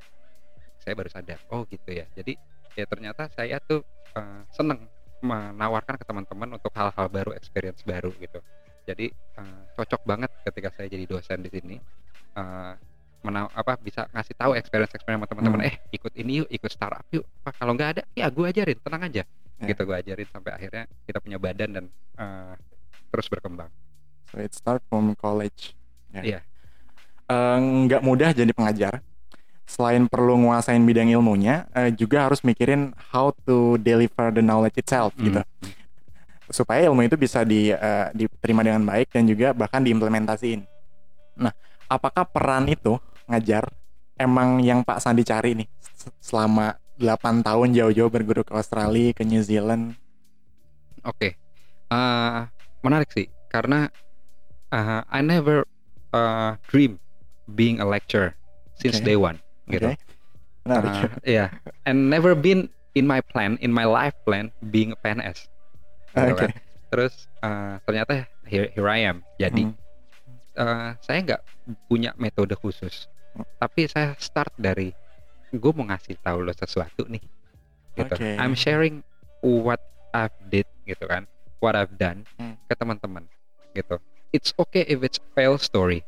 saya 0.75 0.99
baru 0.99 1.07
sadar 1.07 1.39
oh 1.47 1.63
gitu 1.71 1.95
ya. 1.95 2.03
Jadi 2.11 2.35
ya 2.75 2.83
ternyata 2.83 3.31
saya 3.31 3.55
tuh 3.63 3.79
eh, 4.13 4.41
seneng 4.51 4.83
menawarkan 5.23 5.95
ke 5.95 6.03
teman-teman 6.03 6.59
untuk 6.59 6.75
hal-hal 6.75 7.07
baru 7.07 7.31
experience 7.31 7.79
baru 7.87 8.11
gitu. 8.19 8.43
Jadi 8.83 9.07
eh, 9.09 9.61
cocok 9.71 10.03
banget 10.03 10.27
ketika 10.43 10.75
saya 10.75 10.91
jadi 10.91 11.07
dosen 11.07 11.39
di 11.39 11.47
sini. 11.47 11.75
Eh, 12.35 12.73
mena- 13.23 13.49
apa 13.49 13.75
bisa 13.77 14.05
ngasih 14.11 14.35
tahu 14.35 14.51
experience 14.53 14.91
experience 14.91 15.19
sama 15.19 15.27
teman-teman 15.27 15.59
Hmm. 15.63 15.69
eh 15.69 15.75
ikut 15.91 16.13
ini 16.13 16.43
yuk 16.43 16.49
ikut 16.49 16.69
startup 16.69 17.03
yuk 17.09 17.23
apa 17.41 17.51
kalau 17.55 17.71
nggak 17.73 17.89
ada 17.89 18.01
ya 18.11 18.27
gue 18.27 18.45
ajarin 18.45 18.77
tenang 18.77 19.03
aja 19.03 19.23
Ya. 19.55 19.69
gitu 19.69 19.81
gue 19.81 19.95
ajarin 19.95 20.27
sampai 20.27 20.51
akhirnya 20.51 20.83
kita 21.01 21.17
punya 21.17 21.37
badan 21.37 21.69
dan 21.71 21.85
eh, 22.17 22.53
terus 23.07 23.27
berkembang 23.27 23.71
So 24.27 24.41
it 24.41 24.49
start 24.51 24.81
from 24.83 25.13
college. 25.13 25.77
Ya. 26.09 26.21
Iya. 26.21 26.39
Eh, 27.23 27.57
nggak 27.85 28.01
mudah 28.01 28.29
jadi 28.31 28.49
pengajar. 28.49 29.05
Selain 29.63 30.03
perlu 30.03 30.35
nguasain 30.39 30.81
bidang 30.81 31.05
ilmunya, 31.07 31.69
eh, 31.71 31.89
juga 31.89 32.25
harus 32.25 32.41
mikirin 32.41 32.91
how 33.07 33.29
to 33.43 33.77
deliver 33.77 34.27
the 34.29 34.41
knowledge 34.41 34.73
itself 34.75 35.13
Hmm. 35.13 35.23
gitu. 35.23 35.41
Supaya 36.45 36.83
ilmu 36.83 37.01
itu 37.03 37.13
bisa 37.13 37.41
di, 37.41 37.69
eh, 37.69 38.07
diterima 38.11 38.61
dengan 38.61 38.81
baik 38.83 39.09
dan 39.09 39.23
juga 39.23 39.53
bahkan 39.53 39.79
diimplementasiin. 39.79 40.65
Nah, 41.37 41.53
apakah 41.87 42.25
peran 42.25 42.65
itu 42.67 42.97
ngajar 43.33 43.65
emang 44.15 44.61
yang 44.61 44.85
Pak 44.85 45.01
Sandi 45.01 45.25
cari 45.25 45.57
nih 45.57 45.67
selama 46.21 46.77
8 47.01 47.41
tahun 47.41 47.73
jauh-jauh 47.73 48.13
berguru 48.13 48.45
ke 48.45 48.53
Australia, 48.53 49.09
ke 49.11 49.25
New 49.25 49.41
Zealand? 49.41 49.97
Oke, 51.03 51.35
Eh, 51.93 52.39
menarik 52.81 53.13
sih 53.13 53.29
karena 53.53 53.85
uh, 54.73 55.05
I 55.05 55.21
never 55.21 55.61
uh, 56.09 56.57
dream 56.65 56.97
being 57.53 57.77
a 57.77 57.85
lecturer 57.85 58.33
since 58.73 58.97
Oke. 58.97 59.05
day 59.05 59.13
one, 59.13 59.37
gitu. 59.69 59.93
Menarik. 60.65 60.89
Uh, 60.89 61.05
yeah, 61.21 61.53
and 61.85 62.09
never 62.09 62.33
been 62.33 62.65
in 62.97 63.05
my 63.05 63.21
plan, 63.21 63.61
in 63.61 63.69
my 63.69 63.85
life 63.85 64.17
plan, 64.25 64.49
being 64.73 64.89
a 64.89 64.97
PNS. 64.97 65.45
gitu 66.17 66.33
Oke. 66.33 66.39
kan. 66.39 66.49
Terus 66.89 67.13
uh, 67.45 67.77
ternyata 67.85 68.25
here, 68.49 68.73
here 68.73 68.89
I 68.89 69.05
am. 69.05 69.21
Jadi 69.37 69.69
Hmm. 69.69 69.77
uh, 70.57 70.89
saya 70.97 71.19
nggak 71.21 71.41
punya 71.85 72.17
metode 72.17 72.57
khusus. 72.57 73.05
Tapi 73.57 73.85
saya 73.85 74.13
start 74.15 74.53
dari 74.55 74.93
gue 75.49 75.71
mau 75.73 75.85
ngasih 75.85 76.17
tahu 76.19 76.41
lo 76.41 76.51
sesuatu 76.51 77.05
nih, 77.05 77.21
gitu. 77.95 78.13
Oke. 78.13 78.37
I'm 78.37 78.53
sharing 78.53 79.01
what 79.41 79.81
I've 80.11 80.33
did, 80.47 80.65
gitu 80.83 81.05
kan, 81.05 81.25
what 81.59 81.73
I've 81.73 81.93
done 81.93 82.25
Hmm. 82.37 82.57
ke 82.65 82.73
teman-teman, 82.73 83.25
gitu. 83.71 83.97
It's 84.29 84.49
okay 84.55 84.81
if 84.83 85.01
it's 85.01 85.21
fail 85.33 85.57
story, 85.57 86.01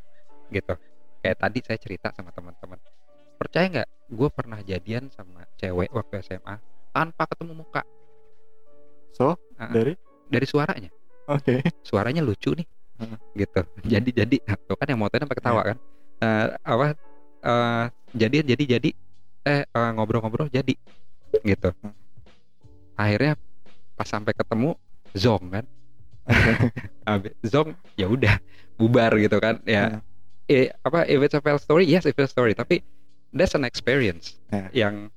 gitu. 0.49 0.73
Kayak 1.21 1.37
tadi 1.39 1.59
saya 1.61 1.77
cerita 1.77 2.07
sama 2.11 2.29
teman-teman. 2.29 2.77
Percaya 3.35 3.65
nggak? 3.69 3.89
Gue 4.07 4.29
pernah 4.29 4.61
jadian 4.61 5.09
sama 5.09 5.45
cewek 5.55 5.89
waktu 5.89 6.21
SMA 6.21 6.57
tanpa 6.89 7.25
ketemu 7.25 7.61
muka 7.61 7.81
So, 9.11 9.39
Ah. 9.55 9.71
dari 9.71 9.95
dari 10.27 10.43
suaranya. 10.43 10.91
Oke. 11.25 11.63
suaranya 11.81 12.21
lucu 12.21 12.53
nih 12.53 12.69
Heeh. 13.01 13.17
gitu 13.33 13.61
jadi 13.81 14.09
jadi 14.13 14.37
tuh 14.61 14.77
kan 14.77 14.85
yang 14.85 15.01
motoin 15.01 15.25
sampai 15.25 15.37
ketawa 15.41 15.61
Iya. 15.61 15.69
kan 15.73 15.77
Eh, 16.15 16.47
apa 16.61 16.85
eh, 17.45 17.85
jadi 18.17 18.37
jadi 18.43 18.63
jadi 18.77 18.89
eh 19.45 19.61
eh, 19.63 19.89
ngobrol-ngobrol 19.93 20.49
jadi 20.49 20.73
gitu. 21.45 21.69
Akhirnya 22.95 23.37
pas 23.93 24.07
sampai 24.07 24.33
ketemu 24.33 24.73
zong 25.13 25.43
kan? 25.51 25.65
Zong 27.45 27.77
ya 27.93 28.09
udah 28.09 28.41
bubar 28.81 29.13
gitu 29.21 29.37
kan 29.37 29.61
ya. 29.61 30.01
Eh, 30.49 30.73
apa 30.81 31.05
if 31.05 31.21
it's 31.21 31.37
a 31.37 31.41
fail 31.41 31.57
story 31.61 31.85
yes 31.85 32.05
it's 32.05 32.17
a 32.17 32.25
story 32.25 32.53
tapi 32.53 32.81
that's 33.29 33.53
an 33.53 33.61
experience 33.65 34.37
Ya. 34.49 34.85
yang 34.85 35.09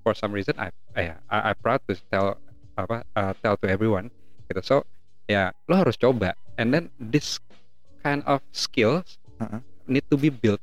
for 0.00 0.12
some 0.16 0.32
reason 0.32 0.56
I 0.56 0.72
I, 0.96 1.12
I 1.28 1.52
proud 1.52 1.84
to 1.88 1.96
tell 2.08 2.40
apa 2.76 3.04
uh, 3.16 3.32
tell 3.44 3.56
to 3.60 3.66
everyone 3.68 4.08
gitu. 4.48 4.60
So 4.64 4.76
ya 5.28 5.52
lo 5.68 5.76
harus 5.76 5.96
coba. 6.00 6.32
And 6.56 6.72
then 6.72 6.88
this 6.96 7.36
kind 8.00 8.24
of 8.24 8.40
skills 8.56 9.20
Uh-uh. 9.36 9.60
need 9.84 10.08
to 10.08 10.16
be 10.16 10.32
built 10.32 10.60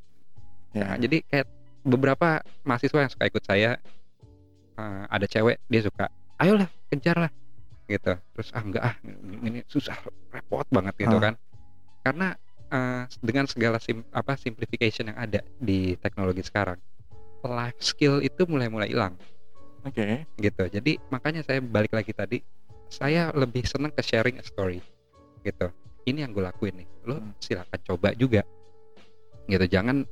Ya. 0.73 0.83
Nah, 0.89 0.97
jadi 0.97 1.21
kayak 1.29 1.47
beberapa 1.85 2.41
mahasiswa 2.65 2.99
yang 3.05 3.11
suka 3.11 3.29
ikut 3.29 3.43
saya 3.45 3.77
eh, 4.73 5.03
ada 5.05 5.25
cewek 5.27 5.61
dia 5.69 5.81
suka 5.83 6.09
ayolah 6.41 6.65
kejar 6.89 7.17
lah 7.27 7.31
gitu 7.85 8.15
terus 8.33 8.49
ah 8.55 8.63
enggak 8.63 8.83
ah 8.83 8.95
ini 9.43 9.61
susah 9.67 9.93
repot 10.31 10.65
banget 10.71 10.95
gitu 10.97 11.17
Ah. 11.19 11.29
kan 11.29 11.33
karena 12.01 12.27
eh, 12.73 13.03
dengan 13.21 13.45
segala 13.45 13.77
sim, 13.77 14.01
apa 14.09 14.33
simplification 14.33 15.11
yang 15.13 15.19
ada 15.19 15.43
di 15.59 15.93
teknologi 15.99 16.41
sekarang 16.41 16.79
life 17.43 17.77
skill 17.77 18.23
itu 18.23 18.47
mulai-mulai 18.47 18.87
hilang 18.89 19.13
Oke. 19.83 20.23
gitu 20.39 20.63
jadi 20.71 20.95
makanya 21.11 21.43
saya 21.43 21.59
balik 21.59 21.91
lagi 21.91 22.15
tadi 22.15 22.39
saya 22.87 23.29
lebih 23.35 23.67
senang 23.67 23.91
ke 23.91 23.99
sharing 23.99 24.39
a 24.39 24.45
story 24.47 24.79
gitu 25.43 25.67
ini 26.07 26.23
yang 26.23 26.31
gue 26.31 26.41
lakuin 26.41 26.81
nih 26.81 26.87
lo 27.03 27.19
Hmm. 27.19 27.35
silakan 27.37 27.79
coba 27.83 28.15
juga 28.15 28.41
gitu 29.45 29.65
jangan 29.67 30.07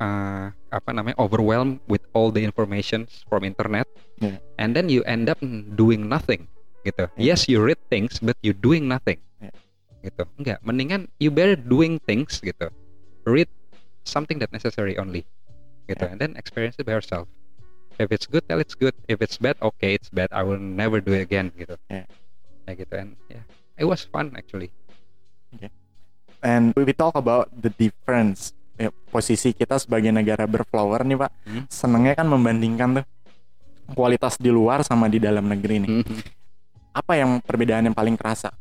uh, 0.00 0.50
apa 0.70 0.90
namanya 0.90 1.14
overwhelmed 1.18 1.78
with 1.86 2.02
all 2.14 2.30
the 2.30 2.42
information 2.42 3.06
from 3.28 3.44
internet. 3.44 3.86
Yeah. 4.22 4.38
and 4.62 4.78
then 4.78 4.86
you 4.86 5.02
end 5.10 5.26
up 5.26 5.42
doing 5.74 6.06
nothing 6.06 6.46
gitu. 6.86 7.10
Yeah. 7.18 7.34
yes 7.34 7.50
you 7.50 7.58
read 7.58 7.82
things 7.90 8.22
but 8.22 8.38
you 8.46 8.54
doing 8.54 8.86
nothing 8.86 9.18
Yeah. 9.42 9.50
gitu. 10.06 10.22
Enggak 10.38 10.62
mendingan 10.62 11.10
you 11.18 11.34
better 11.34 11.58
doing 11.58 11.98
things 11.98 12.38
gitu. 12.38 12.70
Read 13.26 13.50
something 14.06 14.38
that 14.38 14.54
necessary 14.54 14.94
only 15.02 15.26
gitu. 15.90 16.06
Yeah. 16.06 16.14
and 16.14 16.18
then 16.22 16.38
experience 16.38 16.78
it 16.78 16.86
by 16.86 16.94
yourself. 16.94 17.26
If 17.98 18.14
it's 18.14 18.30
good 18.30 18.46
tell 18.46 18.62
it's 18.62 18.78
good. 18.78 18.94
If 19.10 19.18
it's 19.18 19.34
bad 19.38 19.58
okay 19.58 19.98
it's 19.98 20.14
bad. 20.14 20.30
I 20.30 20.46
will 20.46 20.62
never 20.62 21.02
do 21.02 21.10
it 21.18 21.26
again 21.26 21.50
gitu. 21.58 21.74
Yeah. 21.90 22.06
ya 22.70 22.72
gitu. 22.78 22.94
And 22.94 23.18
yeah 23.26 23.42
it 23.74 23.90
was 23.90 24.06
fun 24.06 24.30
actually. 24.38 24.70
And 26.44 26.76
we 26.76 26.92
talk 26.92 27.16
about 27.16 27.48
the 27.56 27.72
difference 27.72 28.52
ya, 28.78 28.90
posisi 29.10 29.54
kita 29.54 29.78
sebagai 29.78 30.10
negara 30.10 30.44
berflower 30.46 31.06
nih 31.06 31.18
pak. 31.18 31.30
Hmm. 31.46 31.64
Senengnya 31.70 32.14
kan 32.18 32.26
membandingkan 32.26 33.02
tuh 33.02 33.06
kualitas 33.92 34.40
di 34.40 34.48
luar 34.48 34.80
sama 34.80 35.06
di 35.12 35.20
dalam 35.20 35.44
negeri 35.44 35.84
nih. 35.84 35.90
Mhm. 36.00 36.18
Apa 36.94 37.18
yang 37.18 37.42
perbedaan 37.42 37.90
yang 37.90 37.96
paling 37.96 38.16
kerasa? 38.16 38.54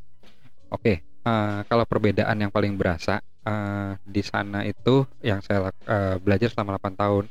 Oke, 0.74 1.05
eh, 1.05 1.60
kalau 1.70 1.86
perbedaan 1.86 2.36
yang 2.36 2.51
paling 2.51 2.75
berasa 2.75 3.22
eh, 3.43 3.91
di 4.03 4.24
sana 4.25 4.65
itu 4.67 5.05
yang 5.24 5.39
saya 5.39 5.70
eh, 5.70 6.15
belajar 6.20 6.51
selama 6.51 6.75
8 6.82 6.98
tahun, 6.98 7.24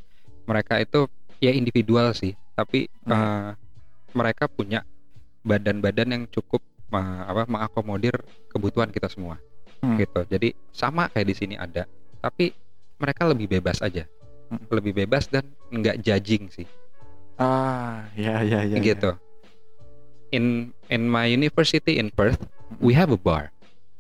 mereka 0.47 0.79
itu 0.81 1.11
ya 1.43 1.51
individual 1.53 2.15
sih, 2.15 2.33
tapi 2.55 2.87
eh, 2.89 3.51
mereka 4.15 4.47
punya 4.47 4.87
badan-badan 5.43 6.09
yang 6.15 6.25
cukup 6.31 6.63
eh, 6.95 7.23
apa 7.27 7.45
mengakomodir 7.51 8.15
kebutuhan 8.49 8.89
kita 8.95 9.11
semua, 9.11 9.37
Hmm. 9.83 9.99
gitu. 9.99 10.23
Jadi 10.31 10.55
sama 10.71 11.11
kayak 11.11 11.27
di 11.27 11.35
sini 11.35 11.55
ada, 11.59 11.91
tapi 12.23 12.55
mereka 13.03 13.27
lebih 13.27 13.51
bebas 13.51 13.83
aja, 13.83 14.07
Hmm. 14.49 14.63
lebih 14.71 14.95
bebas 14.95 15.27
dan 15.27 15.43
nggak 15.75 15.99
judging 16.01 16.47
sih. 16.47 16.69
Ah, 17.35 18.07
ya 18.15 18.47
ya 18.47 18.63
ya. 18.63 18.79
ya. 18.79 18.85
gitu. 18.85 19.19
In 20.31 20.71
in 20.89 21.11
my 21.11 21.27
university 21.27 21.99
in 21.99 22.09
Perth, 22.09 22.41
we 22.79 22.95
have 22.95 23.11
a 23.11 23.19
bar, 23.19 23.51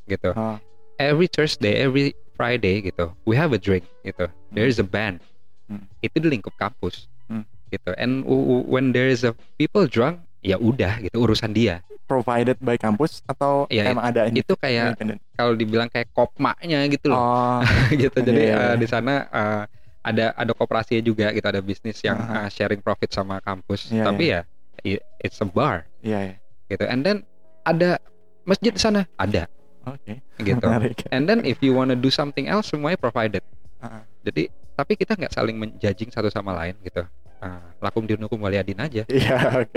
gitu. 0.06 0.32
Oh, 0.32 0.56
Every 0.96 1.26
Thursday, 1.26 1.82
every 1.82 2.14
Friday, 2.38 2.78
gitu, 2.86 3.10
we 3.26 3.34
have 3.34 3.50
a 3.50 3.58
drink, 3.58 3.82
gitu. 4.06 4.30
There 4.54 4.68
is 4.70 4.78
a 4.78 4.86
band. 4.86 5.18
Hmm. 5.66 5.90
Itu 5.98 6.22
di 6.22 6.28
lingkup 6.30 6.54
kampus, 6.56 7.10
Hmm. 7.26 7.42
gitu. 7.68 7.90
And 7.98 8.22
when 8.68 8.94
there 8.94 9.10
is 9.10 9.26
a 9.26 9.34
people 9.58 9.84
drunk, 9.84 10.22
ya 10.42 10.58
udah, 10.58 10.98
gitu 11.00 11.16
urusan 11.16 11.50
dia. 11.50 11.80
provided 12.02 12.58
by 12.60 12.76
kampus 12.76 13.24
atau 13.24 13.64
Iya, 13.66 13.88
emang 13.88 14.04
ada 14.04 14.28
ini? 14.28 14.44
Itu 14.44 14.52
kayak 14.52 15.00
kalau 15.32 15.56
dibilang 15.56 15.88
kayak 15.88 16.12
kopmaknya 16.12 16.84
gitu 16.86 17.08
loh, 17.08 17.16
Oh, 17.16 17.58
gitu. 17.94 18.20
Jadi 18.20 18.42
Iya, 18.42 18.52
eh, 18.52 18.64
iya. 18.68 18.76
di 18.76 18.84
sana 18.84 19.24
eh, 19.24 19.62
ada 20.02 20.34
ada 20.34 20.52
koperasinya 20.52 21.00
juga, 21.00 21.30
gitu. 21.30 21.46
Ada 21.46 21.62
bisnis 21.62 22.02
yang 22.02 22.18
Aha. 22.18 22.44
eh, 22.44 22.48
sharing 22.50 22.78
profit 22.78 23.08
sama 23.08 23.40
kampus. 23.40 23.88
Iya, 23.88 24.04
Tapi 24.04 24.24
ya, 24.28 24.40
i- 24.82 25.00
it's 25.18 25.38
a 25.38 25.46
bar, 25.46 25.88
iya 26.00 26.18
ya. 26.20 26.34
gitu. 26.68 26.84
And 26.84 27.00
then 27.00 27.16
ada 27.62 27.96
masjid 28.44 28.70
di 28.70 28.82
sana, 28.82 29.08
ada. 29.14 29.48
Oke. 29.82 30.20
gitu. 30.38 30.60
Menarik. 30.60 31.06
And 31.08 31.24
then 31.24 31.42
if 31.42 31.58
you 31.58 31.72
wanna 31.72 31.94
do 31.94 32.06
something 32.06 32.44
else 32.44 32.68
semuanya 32.68 33.00
provided. 33.00 33.40
Ah. 33.78 34.04
Jadi 34.20 34.46
tapi 34.72 34.94
kita 34.94 35.14
nggak 35.14 35.32
saling 35.32 35.56
menjudging 35.56 36.10
satu 36.10 36.28
sama 36.28 36.52
lain 36.52 36.76
gitu. 36.82 37.08
Ah, 37.42 37.74
lakum 37.82 38.06
dinukum 38.06 38.38
waliadin 38.38 38.78
aja. 38.78 39.02
Iya, 39.10 39.36
oke. 39.58 39.74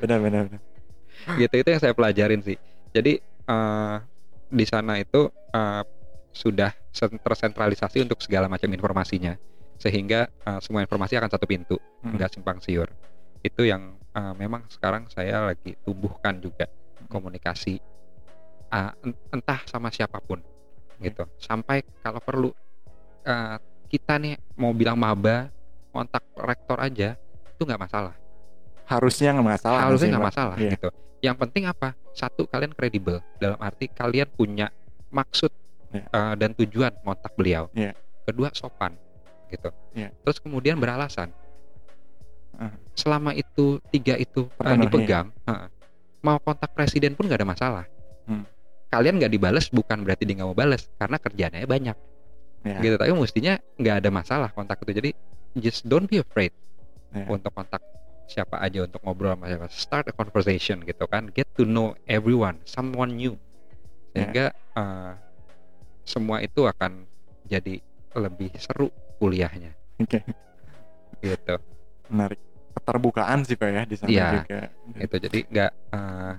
Benar 0.00 0.18
benar 0.18 0.42
benar. 0.48 0.60
gitu 1.36 1.54
itu 1.54 1.68
yang 1.68 1.78
saya 1.78 1.92
pelajarin 1.92 2.40
sih. 2.40 2.56
Jadi 2.90 3.20
eh, 3.20 3.96
di 4.48 4.64
sana 4.64 4.96
itu 4.96 5.28
eh, 5.52 5.82
sudah 6.32 6.72
sen- 6.88 7.20
tersentralisasi 7.20 8.00
untuk 8.00 8.16
segala 8.24 8.48
macam 8.48 8.72
informasinya 8.72 9.36
sehingga 9.76 10.24
eh, 10.26 10.60
semua 10.64 10.80
informasi 10.80 11.20
akan 11.20 11.28
satu 11.28 11.44
pintu, 11.44 11.76
Hmm. 12.00 12.16
nggak 12.16 12.32
simpang 12.32 12.58
siur. 12.58 12.88
Itu 13.40 13.68
yang 13.68 14.00
eh, 14.10 14.34
memang 14.34 14.64
sekarang 14.72 15.04
saya 15.12 15.52
lagi 15.52 15.76
tumbuhkan 15.84 16.40
juga 16.40 16.64
komunikasi 17.06 17.76
en- 18.70 19.18
entah 19.30 19.60
sama 19.66 19.92
siapa 19.92 20.16
pun 20.18 20.40
gitu. 20.96 21.28
Sampai 21.36 21.84
kalau 22.00 22.20
perlu 22.20 22.50
eh, 23.22 23.56
kita 23.90 24.16
nih 24.16 24.40
mau 24.56 24.72
bilang 24.72 24.96
maba 24.96 25.52
kontak 25.90 26.22
rektor 26.36 26.78
aja 26.78 27.18
itu 27.50 27.62
nggak 27.62 27.80
masalah. 27.80 28.14
Harusnya 28.86 29.30
nggak 29.32 29.48
masalah. 29.48 29.78
Harusnya 29.82 30.08
nggak 30.10 30.26
masalah 30.26 30.56
Iya. 30.56 30.70
gitu. 30.74 30.88
Yang 31.20 31.36
penting 31.38 31.64
apa? 31.66 31.88
Satu 32.10 32.42
kalian 32.44 32.72
kredibel 32.72 33.20
dalam 33.36 33.58
arti 33.58 33.86
kalian 33.86 34.26
punya 34.28 34.72
maksud 35.08 35.52
Iya. 35.90 36.06
eh, 36.06 36.34
dan 36.36 36.50
tujuan 36.54 36.92
kontak 37.00 37.34
beliau. 37.34 37.68
Iya. 37.72 37.92
Kedua 38.24 38.50
sopan 38.50 38.94
gitu. 39.48 39.70
Iya. 39.92 40.10
Terus 40.22 40.38
kemudian 40.38 40.76
beralasan. 40.76 41.30
Selama 42.92 43.32
itu 43.32 43.80
tiga 43.88 44.14
itu 44.14 44.44
eh, 44.44 44.52
Terpenuhi. 44.52 44.84
dipegang, 44.84 45.26
heeh, 45.48 45.68
mau 46.20 46.36
kontak 46.36 46.68
presiden 46.70 47.16
pun 47.16 47.24
nggak 47.24 47.40
ada 47.40 47.48
masalah. 47.48 47.84
Hmm. 48.28 48.44
Kalian 48.86 49.16
nggak 49.16 49.32
dibales 49.32 49.70
bukan 49.70 50.04
berarti 50.04 50.28
dia 50.28 50.34
nggak 50.36 50.44
mau 50.46 50.58
bales 50.58 50.84
karena 50.94 51.16
kerjaannya 51.16 51.64
banyak 51.64 51.96
Iya. 52.60 52.78
gitu. 52.80 52.94
Tapi 52.98 53.10
mestinya 53.14 53.54
nggak 53.74 53.96
ada 54.04 54.10
masalah 54.12 54.48
kontak 54.52 54.76
itu. 54.84 54.92
Jadi 54.92 55.10
just 55.56 55.82
don't 55.84 56.06
be 56.06 56.18
afraid 56.18 56.54
Iya. 57.10 57.26
untuk 57.26 57.50
kontak 57.50 57.82
siapa 58.24 58.62
aja 58.62 58.86
untuk 58.86 59.02
ngobrol 59.02 59.34
sama 59.34 59.50
siapa 59.50 59.66
start 59.66 60.06
a 60.06 60.14
conversation 60.14 60.78
gitu 60.86 61.10
kan 61.10 61.26
get 61.34 61.50
to 61.58 61.66
know 61.66 61.90
everyone 62.06 62.62
someone 62.62 63.10
new 63.10 63.34
sehingga 64.14 64.54
uh, 64.72 65.18
semua 66.02 66.38
itu 66.38 66.62
akan 66.62 67.02
jadi 67.44 67.82
lebih 68.14 68.54
seru 68.54 68.86
kuliahnya 69.18 69.74
Oke. 69.98 70.22
gitu 71.18 71.58
Menarik. 72.06 72.38
Keterbukaan 72.70 73.42
sih 73.42 73.58
Pak 73.58 73.68
ya 73.68 73.82
di 73.82 73.94
sana 73.98 74.08
Iya. 74.10 74.26
juga. 74.38 74.60
gitu 74.94 75.16
jadi 75.20 75.38
nggak 75.46 75.72
uh, 75.90 76.32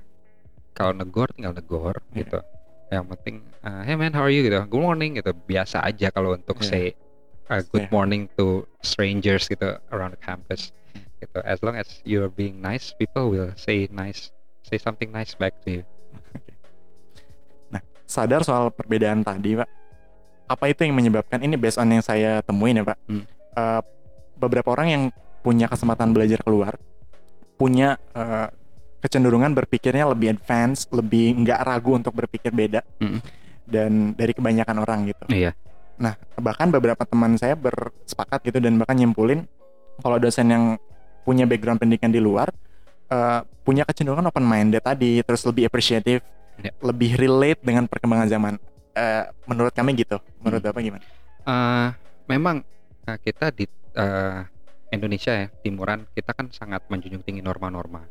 kalau 0.72 0.94
negor 0.96 1.28
tinggal 1.36 1.52
negor 1.52 2.00
Iya. 2.12 2.24
gitu 2.24 2.40
yang 2.88 3.08
penting 3.08 3.36
uh, 3.62 3.84
hey 3.84 3.96
man 3.96 4.12
how 4.12 4.24
are 4.24 4.32
you 4.32 4.44
gitu 4.44 4.56
good 4.68 4.80
morning 4.80 5.16
gitu 5.16 5.36
biasa 5.36 5.84
aja 5.84 6.08
kalau 6.08 6.36
untuk 6.36 6.60
Iya. 6.64 6.68
say 6.68 6.86
uh, 7.52 7.62
good 7.68 7.86
Iya. 7.86 7.92
morning 7.92 8.32
to 8.34 8.64
strangers 8.80 9.46
gitu 9.46 9.76
around 9.92 10.16
the 10.16 10.22
campus 10.22 10.72
gitu. 11.20 11.38
As 11.44 11.60
long 11.60 11.76
as 11.76 12.00
you're 12.02 12.32
being 12.32 12.58
nice 12.58 12.96
people 12.96 13.28
will 13.28 13.52
say 13.54 13.92
nice 13.92 14.32
say 14.64 14.80
something 14.80 15.12
nice 15.12 15.36
back 15.36 15.54
to 15.62 15.82
you. 15.82 15.84
Sadar 18.08 18.44
soal 18.44 18.72
perbedaan 18.72 19.24
tadi 19.24 19.56
pak. 19.56 19.70
Apa 20.48 20.68
itu 20.68 20.84
yang 20.84 21.00
menyebabkan? 21.00 21.40
Ini 21.40 21.56
based 21.56 21.80
on 21.80 21.88
yang 21.88 22.04
saya 22.04 22.44
temuin 22.44 22.76
ya 22.76 22.84
pak. 22.84 23.00
Hmm. 23.08 23.24
Eh, 23.56 23.82
beberapa 24.36 24.68
orang 24.72 24.88
yang 24.90 25.04
punya 25.40 25.66
kesempatan 25.66 26.12
belajar 26.12 26.44
keluar 26.44 26.76
punya 27.56 27.96
eh, 28.12 28.48
kecenderungan 29.00 29.54
berpikirnya 29.54 30.06
lebih 30.06 30.34
advance 30.34 30.86
lebih 30.90 31.34
nggak 31.40 31.60
ragu 31.62 31.96
untuk 31.96 32.14
berpikir 32.14 32.52
beda 32.52 32.82
Hmm. 33.00 33.18
dan 33.66 34.14
dari 34.14 34.34
kebanyakan 34.34 34.78
orang 34.78 35.00
gitu. 35.08 35.24
Iya 35.30 35.52
nah 35.98 36.16
bahkan 36.40 36.72
beberapa 36.72 37.04
teman 37.04 37.36
saya 37.36 37.54
bersepakat 37.56 38.44
gitu 38.48 38.60
dan 38.60 38.80
bahkan 38.80 38.96
nyimpulin 38.96 39.46
kalau 40.00 40.18
dosen 40.18 40.48
yang 40.50 40.64
punya 41.22 41.46
background 41.46 41.78
pendidikan 41.78 42.10
di 42.10 42.18
luar 42.18 42.50
eh, 43.08 43.40
punya 43.62 43.86
kecenderungan 43.86 44.30
open 44.30 44.46
minded 44.46 44.82
tadi 44.82 45.22
terus 45.22 45.44
lebih 45.46 45.68
appreciative 45.68 46.22
Ya. 46.62 46.70
lebih 46.84 47.18
relate 47.18 47.58
dengan 47.64 47.90
perkembangan 47.90 48.28
zaman. 48.30 48.54
Eh, 48.94 49.24
menurut 49.50 49.74
kami 49.74 49.98
gitu. 49.98 50.20
Menurut 50.44 50.62
Hmm. 50.62 50.70
bapak 50.70 50.82
gimana? 50.84 51.06
Eh, 51.42 51.88
memang 52.30 52.62
eh, 53.08 53.18
kita 53.18 53.50
di 53.50 53.66
eh, 53.98 54.40
Indonesia 54.92 55.32
ya 55.34 55.48
timuran 55.64 56.06
kita 56.14 56.36
kan 56.36 56.52
sangat 56.54 56.86
menjunjung 56.86 57.24
tinggi 57.24 57.42
norma-norma 57.42 58.04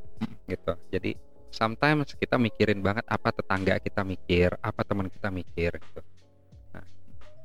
gitu. 0.45 0.73
Jadi 0.91 1.15
sometimes 1.53 2.17
kita 2.17 2.41
mikirin 2.41 2.81
banget 2.83 3.05
apa 3.07 3.31
tetangga 3.31 3.79
kita 3.79 4.03
mikir 4.03 4.57
apa 4.59 4.81
teman 4.83 5.07
kita 5.07 5.29
mikir 5.31 5.79
gitu 5.79 6.01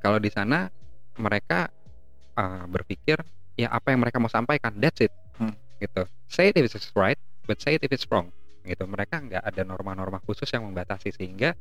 kalau 0.05 0.21
di 0.21 0.29
sana 0.29 0.69
mereka 1.17 1.73
uh, 2.37 2.69
berpikir 2.69 3.17
ya 3.57 3.73
apa 3.73 3.89
yang 3.89 4.05
mereka 4.05 4.21
mau 4.21 4.29
sampaikan 4.29 4.77
that's 4.77 5.01
it. 5.01 5.09
Hmm. 5.41 5.57
gitu. 5.81 6.05
Say 6.29 6.53
it 6.53 6.55
if 6.61 6.69
it's 6.69 6.93
right 6.93 7.17
but 7.49 7.57
say 7.57 7.75
it 7.75 7.81
if 7.81 7.89
it's 7.89 8.05
wrong. 8.13 8.29
Gitu. 8.61 8.85
Mereka 8.85 9.25
nggak 9.25 9.41
ada 9.41 9.61
norma-norma 9.65 10.21
khusus 10.21 10.45
yang 10.53 10.61
membatasi 10.69 11.09
sehingga 11.09 11.57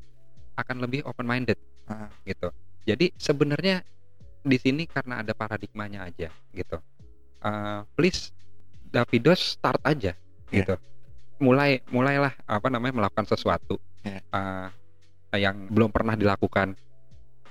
akan 0.60 0.84
lebih 0.84 1.00
open 1.08 1.24
minded 1.24 1.56
Ah. 1.88 2.12
gitu. 2.24 2.52
Jadi 2.84 3.12
sebenarnya 3.16 3.80
di 4.44 4.56
sini 4.60 4.84
karena 4.84 5.24
ada 5.24 5.32
paradigmanya 5.32 6.04
aja 6.04 6.28
gitu. 6.52 6.76
Uh, 7.40 7.84
please 7.96 8.28
Davidos 8.88 9.56
start 9.56 9.80
aja 9.88 10.12
Iya. 10.52 10.64
gitu. 10.64 10.74
Mulai 11.40 11.80
mulailah 11.88 12.32
apa 12.44 12.68
namanya 12.68 13.04
melakukan 13.04 13.24
sesuatu 13.24 13.80
Iya. 14.04 14.20
uh, 14.32 14.68
yang 15.34 15.66
belum 15.72 15.90
pernah 15.90 16.14
dilakukan 16.14 16.78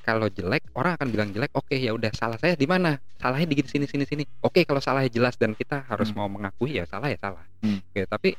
kalau 0.04 0.28
jelek 0.28 0.68
orang 0.76 1.00
akan 1.00 1.08
bilang 1.10 1.30
jelek 1.32 1.50
oke 1.52 1.72
ya 1.72 1.90
udah 1.90 2.12
salah 2.12 2.36
saya 2.36 2.54
di 2.54 2.68
mana 2.68 3.00
salahnya 3.16 3.48
di 3.48 3.56
sini 3.64 3.88
sini 3.88 4.04
sini 4.04 4.24
oke 4.40 4.62
kalau 4.62 4.78
salahnya 4.78 5.08
jelas 5.08 5.34
dan 5.34 5.56
kita 5.56 5.88
harus 5.88 6.12
Hmm. 6.12 6.20
mau 6.20 6.30
mengakui 6.30 6.76
ya 6.76 6.84
salah 6.84 7.08
ya 7.08 7.18
salah 7.18 7.42
Hmm. 7.60 7.80
Gitu, 7.90 8.04
tapi 8.06 8.36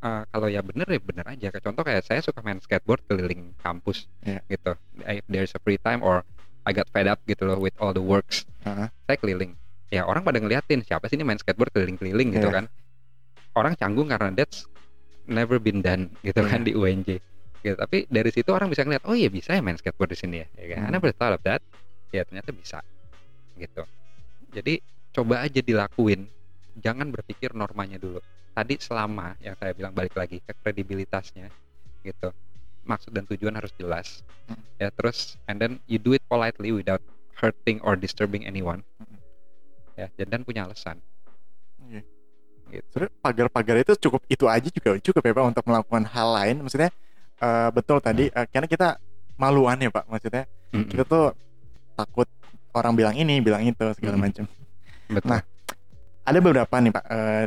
uh, 0.00 0.24
kalau 0.26 0.48
ya 0.48 0.64
bener 0.64 0.88
ya 0.88 0.98
bener 0.98 1.24
aja 1.28 1.46
kayak 1.48 1.62
contoh 1.62 1.84
kayak 1.84 2.00
saya 2.00 2.18
suka 2.18 2.40
main 2.40 2.56
skateboard 2.58 3.04
keliling 3.04 3.52
kampus 3.60 4.08
Iya. 4.24 4.40
gitu 4.48 4.72
if 5.06 5.24
there's 5.28 5.52
a 5.52 5.60
free 5.60 5.76
time 5.76 6.00
or 6.00 6.24
I 6.64 6.72
got 6.72 6.88
fed 6.88 7.04
up 7.04 7.20
gitu 7.22 7.44
loh 7.44 7.58
with 7.58 7.76
all 7.76 7.92
the 7.92 8.00
works 8.00 8.48
Ah. 8.64 8.88
saya 9.04 9.16
keliling 9.16 9.52
ya 9.88 10.02
orang 10.02 10.24
pada 10.24 10.40
ngeliatin 10.40 10.80
siapa 10.80 11.04
sih 11.06 11.14
ini 11.14 11.22
main 11.22 11.36
skateboard 11.36 11.68
keliling-keliling 11.70 12.32
gitu 12.32 12.48
Iya. 12.48 12.56
kan 12.56 12.64
orang 13.52 13.76
canggung 13.76 14.08
karena 14.08 14.32
that's 14.32 14.64
never 15.22 15.60
been 15.60 15.84
done 15.84 16.08
gitu 16.24 16.40
kan 16.42 16.64
Iya. 16.64 16.66
di 16.66 16.72
UNJ 16.72 17.08
gitu 17.62 17.78
tapi 17.78 18.04
dari 18.10 18.30
situ 18.34 18.50
orang 18.50 18.66
bisa 18.66 18.82
ngeliat 18.82 19.06
oh 19.06 19.14
iya 19.14 19.30
bisa 19.30 19.54
ya 19.54 19.62
main 19.62 19.78
skateboard 19.78 20.10
di 20.12 20.18
sini 20.18 20.36
ya, 20.42 20.46
ya 20.58 20.66
kan? 20.76 20.90
Hmm. 20.90 21.32
of 21.38 21.42
that 21.46 21.62
ya 22.10 22.22
ternyata 22.26 22.50
bisa 22.50 22.78
gitu 23.56 23.82
jadi 24.50 24.82
coba 25.14 25.46
aja 25.46 25.60
dilakuin 25.62 26.26
jangan 26.82 27.08
berpikir 27.14 27.54
normanya 27.54 27.96
dulu 28.02 28.18
tadi 28.52 28.76
selama 28.82 29.38
yang 29.40 29.54
saya 29.56 29.72
bilang 29.72 29.94
balik 29.94 30.12
lagi 30.18 30.42
ke 30.42 30.52
kredibilitasnya 30.60 31.48
gitu 32.02 32.34
maksud 32.82 33.14
dan 33.14 33.24
tujuan 33.30 33.54
harus 33.56 33.72
jelas 33.78 34.26
Hmm. 34.42 34.58
ya 34.74 34.90
terus 34.90 35.38
and 35.46 35.62
then 35.62 35.78
you 35.86 36.02
do 36.02 36.18
it 36.18 36.24
politely 36.26 36.74
without 36.74 36.98
hurting 37.38 37.78
or 37.86 37.94
disturbing 37.94 38.42
anyone 38.42 38.82
Hmm. 38.98 39.22
ya 39.94 40.10
dan, 40.18 40.26
dan 40.34 40.40
punya 40.42 40.66
alasan 40.66 40.98
Iya. 41.90 42.02
Gitu. 42.72 43.04
Pagar-pagar 43.20 43.76
itu 43.82 43.92
cukup 44.08 44.22
itu 44.30 44.44
aja 44.48 44.68
juga 44.70 44.96
cukup 44.96 45.22
ya 45.22 45.32
Pak 45.36 45.44
untuk 45.52 45.64
melakukan 45.68 46.04
hal 46.08 46.28
lain. 46.32 46.56
Maksudnya 46.64 46.90
eh, 47.42 47.68
betul 47.74 47.98
tadi 47.98 48.30
eh, 48.30 48.46
karena 48.48 48.70
kita 48.70 48.88
maluan 49.34 49.76
ya 49.76 49.90
Pak. 49.90 50.06
Maksudnya 50.06 50.44
Mm-mm. 50.72 50.88
kita 50.88 51.02
tuh 51.04 51.34
takut 51.92 52.28
orang 52.72 52.94
bilang 52.94 53.14
ini, 53.14 53.42
bilang 53.42 53.60
itu 53.62 53.84
segala 53.98 54.16
Mm-mm. 54.16 54.26
macam. 54.30 54.44
betul 55.10 55.28
Nah, 55.28 55.42
Ada 56.22 56.38
beberapa 56.38 56.74
nih 56.78 56.92
Pak 56.94 57.04
eh, 57.10 57.44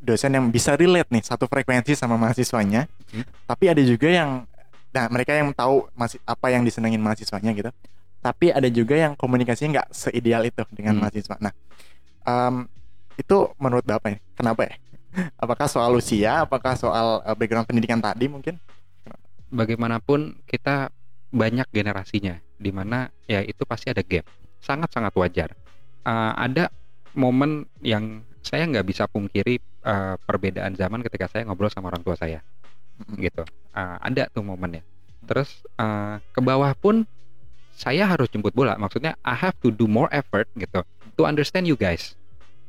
dosen 0.00 0.32
yang 0.32 0.48
bisa 0.48 0.72
relate 0.72 1.10
nih 1.12 1.20
satu 1.20 1.44
frekuensi 1.44 1.92
sama 1.92 2.16
mahasiswanya. 2.16 2.88
Hmm. 3.12 3.24
Tapi 3.44 3.64
ada 3.68 3.82
juga 3.82 4.08
yang 4.08 4.30
nah 4.94 5.04
mereka 5.12 5.36
yang 5.36 5.52
tahu 5.52 5.84
masih 5.92 6.16
apa 6.24 6.48
yang 6.48 6.64
disenengin 6.64 7.02
mahasiswanya 7.02 7.52
gitu. 7.52 7.68
Tapi 8.24 8.50
ada 8.50 8.66
juga 8.72 8.96
yang 8.96 9.12
komunikasinya 9.12 9.82
nggak 9.82 9.88
seideal 9.92 10.48
itu 10.48 10.64
dengan 10.72 10.96
Hmm. 10.96 11.02
mahasiswa. 11.04 11.36
Nah, 11.38 11.52
em, 12.24 12.64
itu 13.16 13.36
menurut 13.60 13.84
Bapak 13.84 14.16
ya, 14.16 14.18
kenapa 14.32 14.60
ya? 14.64 14.74
Apakah 15.42 15.66
soal 15.68 15.92
usia, 15.96 16.44
apakah 16.44 16.76
soal 16.76 17.24
eh, 17.24 17.36
background 17.36 17.66
pendidikan 17.68 18.00
tadi 18.00 18.28
mungkin? 18.28 18.60
bagaimanapun 19.50 20.42
kita 20.46 20.90
banyak 21.30 21.66
generasinya 21.70 22.38
di 22.56 22.70
mana 22.72 23.10
ya 23.26 23.42
itu 23.42 23.62
pasti 23.66 23.90
ada 23.92 24.02
gap. 24.02 24.26
Sangat-sangat 24.62 25.12
wajar. 25.14 25.50
Uh, 26.06 26.32
ada 26.38 26.70
momen 27.14 27.66
yang 27.82 28.22
saya 28.42 28.66
nggak 28.66 28.86
bisa 28.86 29.10
pungkiri 29.10 29.58
uh, 29.82 30.14
perbedaan 30.22 30.74
zaman 30.78 31.02
ketika 31.02 31.26
saya 31.26 31.46
ngobrol 31.46 31.70
sama 31.70 31.90
orang 31.90 32.02
tua 32.02 32.14
saya. 32.14 32.42
Gitu. 33.18 33.42
Uh, 33.74 33.96
ada 34.00 34.30
tuh 34.30 34.42
momennya. 34.42 34.82
Terus 35.26 35.62
uh, 35.78 36.22
ke 36.30 36.40
bawah 36.40 36.72
pun 36.78 37.02
saya 37.74 38.08
harus 38.08 38.30
jemput 38.30 38.54
bola. 38.54 38.78
Maksudnya 38.78 39.18
I 39.20 39.34
have 39.36 39.58
to 39.60 39.68
do 39.74 39.84
more 39.90 40.08
effort 40.14 40.48
gitu 40.56 40.80
to 41.18 41.22
understand 41.28 41.68
you 41.68 41.76
guys. 41.76 42.16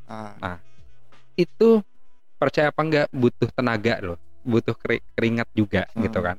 Ah, 0.08 0.56
itu 1.36 1.84
percaya 2.38 2.70
apa 2.70 2.80
nggak 2.80 3.06
butuh 3.10 3.50
tenaga 3.50 3.98
loh 3.98 4.18
butuh 4.40 4.72
keri- 4.74 5.02
keringat 5.12 5.50
juga 5.52 5.84
Hmm. 5.92 6.06
gitu 6.06 6.22
kan 6.22 6.36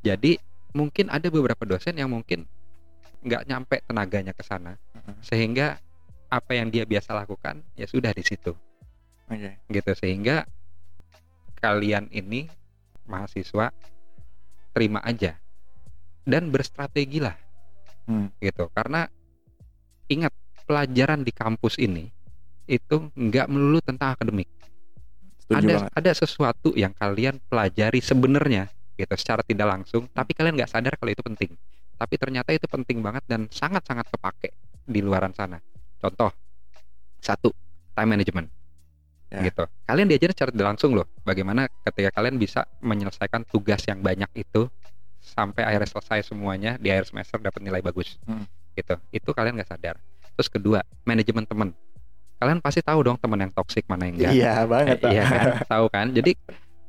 jadi 0.00 0.38
mungkin 0.70 1.10
ada 1.10 1.26
beberapa 1.28 1.66
dosen 1.66 1.98
yang 1.98 2.08
mungkin 2.08 2.46
nggak 3.20 3.42
nyampe 3.44 3.76
tenaganya 3.84 4.32
ke 4.32 4.40
sana 4.40 4.78
Mm-mm. 4.94 5.18
sehingga 5.20 5.76
apa 6.30 6.54
yang 6.54 6.70
dia 6.70 6.86
biasa 6.86 7.12
lakukan 7.12 7.60
ya 7.74 7.84
sudah 7.84 8.14
di 8.14 8.22
situ 8.22 8.54
Oke. 9.26 9.58
gitu 9.68 9.92
sehingga 9.92 10.46
kalian 11.58 12.08
ini 12.08 12.48
mahasiswa 13.04 13.74
terima 14.70 15.02
aja 15.02 15.34
dan 16.22 16.48
berstrategi 16.48 17.18
lah 17.18 17.34
Hmm. 18.06 18.26
gitu 18.38 18.66
karena 18.70 19.06
ingat 20.06 20.34
pelajaran 20.64 21.22
di 21.22 21.30
kampus 21.30 21.78
ini 21.78 22.10
itu 22.66 23.06
nggak 23.12 23.46
melulu 23.46 23.78
tentang 23.78 24.14
akademik 24.14 24.50
Setuju 25.50 25.66
ada 25.66 25.74
banget. 25.76 25.90
ada 25.92 26.10
sesuatu 26.14 26.68
yang 26.72 26.92
kalian 26.92 27.42
pelajari 27.42 27.98
sebenarnya 27.98 28.70
gitu 28.94 29.10
secara 29.14 29.42
tidak 29.42 29.66
langsung 29.66 30.06
tapi 30.08 30.30
kalian 30.30 30.54
nggak 30.54 30.70
sadar 30.70 30.94
kalau 30.94 31.10
itu 31.10 31.20
penting 31.20 31.50
tapi 31.96 32.14
ternyata 32.14 32.54
itu 32.54 32.64
penting 32.64 33.00
banget 33.00 33.26
dan 33.26 33.50
sangat 33.50 33.82
sangat 33.82 34.06
kepake 34.06 34.54
di 34.80 35.00
luaran 35.00 35.32
sana 35.32 35.58
contoh 35.98 36.30
satu 37.18 37.50
time 37.90 38.10
management 38.10 38.48
Ya. 39.26 39.46
gitu 39.46 39.62
kalian 39.84 40.10
diajarin 40.10 40.34
secara 40.34 40.50
tidak 40.50 40.68
langsung 40.68 40.90
loh 40.90 41.06
bagaimana 41.22 41.70
ketika 41.86 42.10
kalian 42.12 42.34
bisa 42.34 42.66
menyelesaikan 42.82 43.46
tugas 43.46 43.78
yang 43.86 44.02
banyak 44.02 44.26
itu 44.34 44.66
sampai 45.18 45.62
akhirnya 45.62 45.86
selesai 45.88 46.26
semuanya 46.26 46.74
di 46.74 46.90
akhir 46.90 47.06
semester 47.06 47.38
dapat 47.38 47.62
nilai 47.62 47.78
bagus 47.78 48.18
Hmm. 48.26 48.42
gitu 48.74 48.98
itu 49.10 49.30
kalian 49.30 49.54
nggak 49.54 49.70
sadar 49.70 50.02
terus 50.34 50.50
kedua 50.50 50.82
manajemen 51.04 51.46
teman 51.46 51.70
kalian 52.40 52.58
pasti 52.58 52.80
tahu 52.80 53.00
dong 53.02 53.16
teman 53.16 53.36
yang 53.38 53.52
toksik 53.52 53.84
mana 53.84 54.08
yang 54.08 54.16
enggak. 54.16 54.32
Iya 54.32 54.54
banget. 54.64 54.96
Eh, 54.98 55.12
iya 55.12 55.24
kan? 55.24 55.46
Tahu 55.68 55.86
kan? 55.86 56.06
Jadi 56.10 56.32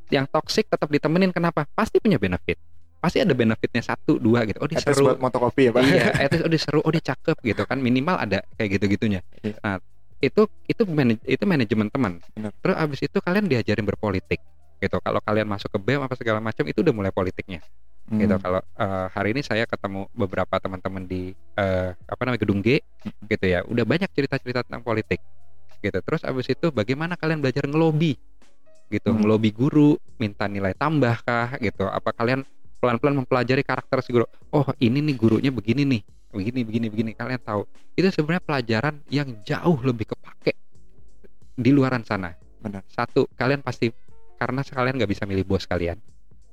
yang 0.09 0.25
toksik 0.25 0.65
tetap 0.65 0.87
ditemenin 0.87 1.29
kenapa? 1.29 1.67
Pasti 1.69 1.99
punya 1.99 2.15
benefit. 2.15 2.55
Pasti 2.97 3.17
ada 3.17 3.33
benefitnya 3.33 3.81
satu 3.81 4.15
dua 4.15 4.45
gitu. 4.45 4.57
Oh 4.57 4.67
dia 4.67 4.79
seru. 4.79 5.05
buat 5.05 5.19
motokopi 5.19 5.67
ya 5.67 5.71
Pak. 5.71 5.81
iya 5.83 6.05
least 6.31 6.41
oh 6.41 6.49
dia 6.49 6.61
seru. 6.61 6.79
Oh 6.79 6.89
dia 6.89 7.03
cakep 7.03 7.37
gitu 7.41 7.61
kan. 7.63 7.77
Minimal 7.77 8.15
ada 8.15 8.39
kayak 8.55 8.79
gitu 8.79 8.85
gitunya 8.89 9.19
Iya. 9.41 9.57
nah 9.59 9.75
itu 10.17 10.41
itu 10.63 10.81
manaj- 10.85 11.25
itu 11.25 11.43
manajemen 11.43 11.87
teman. 11.87 12.21
Terus 12.61 12.75
abis 12.75 12.99
itu 13.01 13.17
kalian 13.17 13.45
diajarin 13.45 13.83
berpolitik 13.83 14.39
gitu. 14.77 14.97
Kalau 14.97 15.19
kalian 15.19 15.45
masuk 15.45 15.67
ke 15.67 15.79
BEM 15.79 16.01
apa 16.01 16.13
segala 16.13 16.39
macam 16.39 16.63
itu 16.63 16.79
udah 16.79 16.93
mulai 16.93 17.11
politiknya 17.11 17.59
Hmm. 18.01 18.19
gitu 18.19 18.35
kalau 18.37 18.59
eh, 18.59 19.07
hari 19.07 19.31
ini 19.31 19.39
saya 19.39 19.63
ketemu 19.63 20.03
beberapa 20.11 20.51
teman-teman 20.57 21.05
di 21.05 21.31
eh, 21.55 21.89
apa 21.95 22.21
namanya 22.21 22.43
gedung 22.43 22.59
G 22.59 22.81
Hmm. 23.01 23.13
gitu 23.25 23.45
ya. 23.47 23.63
Udah 23.63 23.81
banyak 23.81 24.09
cerita-cerita 24.09 24.61
tentang 24.61 24.83
politik 24.83 25.17
gitu. 25.81 25.99
Terus 25.99 26.21
abis 26.23 26.47
itu 26.53 26.69
bagaimana 26.69 27.17
kalian 27.17 27.41
belajar 27.41 27.65
ngelobi? 27.65 28.15
Gitu 28.91 29.09
Hmm. 29.09 29.23
ngelobi 29.23 29.49
guru 29.51 29.97
minta 30.21 30.45
nilai 30.45 30.77
tambah 30.77 31.25
kah? 31.25 31.57
Gitu. 31.57 31.83
Apa 31.83 32.13
kalian 32.13 32.45
pelan-pelan 32.79 33.25
mempelajari 33.25 33.65
karakter 33.65 33.99
si 34.05 34.13
guru? 34.13 34.29
Oh 34.53 34.65
ini 34.77 35.01
nih 35.01 35.15
gurunya 35.17 35.51
begini 35.51 35.83
nih. 35.83 36.01
Begini 36.31 36.59
begini 36.63 36.87
begini. 36.87 37.11
Kalian 37.17 37.41
tahu. 37.43 37.65
Itu 37.97 38.07
sebenarnya 38.13 38.43
pelajaran 38.45 38.95
yang 39.11 39.41
jauh 39.43 39.79
lebih 39.83 40.13
kepake 40.15 40.53
di 41.57 41.69
luaran 41.73 42.05
sana. 42.05 42.37
Benar. 42.61 42.85
satu 42.93 43.25
kalian 43.33 43.65
pasti 43.65 43.89
karena 44.37 44.61
kalian 44.61 45.01
nggak 45.01 45.09
bisa 45.09 45.25
milih 45.25 45.41
bos 45.49 45.65
kalian 45.65 45.97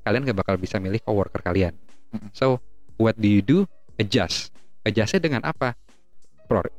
kalian 0.08 0.24
nggak 0.24 0.40
bakal 0.40 0.56
bisa 0.56 0.80
milih 0.80 1.04
coworker 1.04 1.44
kalian. 1.44 1.76
Mm-mm. 2.16 2.32
so 2.32 2.56
what 2.96 3.12
do 3.20 3.28
you 3.28 3.44
do? 3.44 3.68
Adjust. 4.00 4.48
Adjustnya 4.88 5.20
dengan 5.20 5.44
apa 5.44 5.76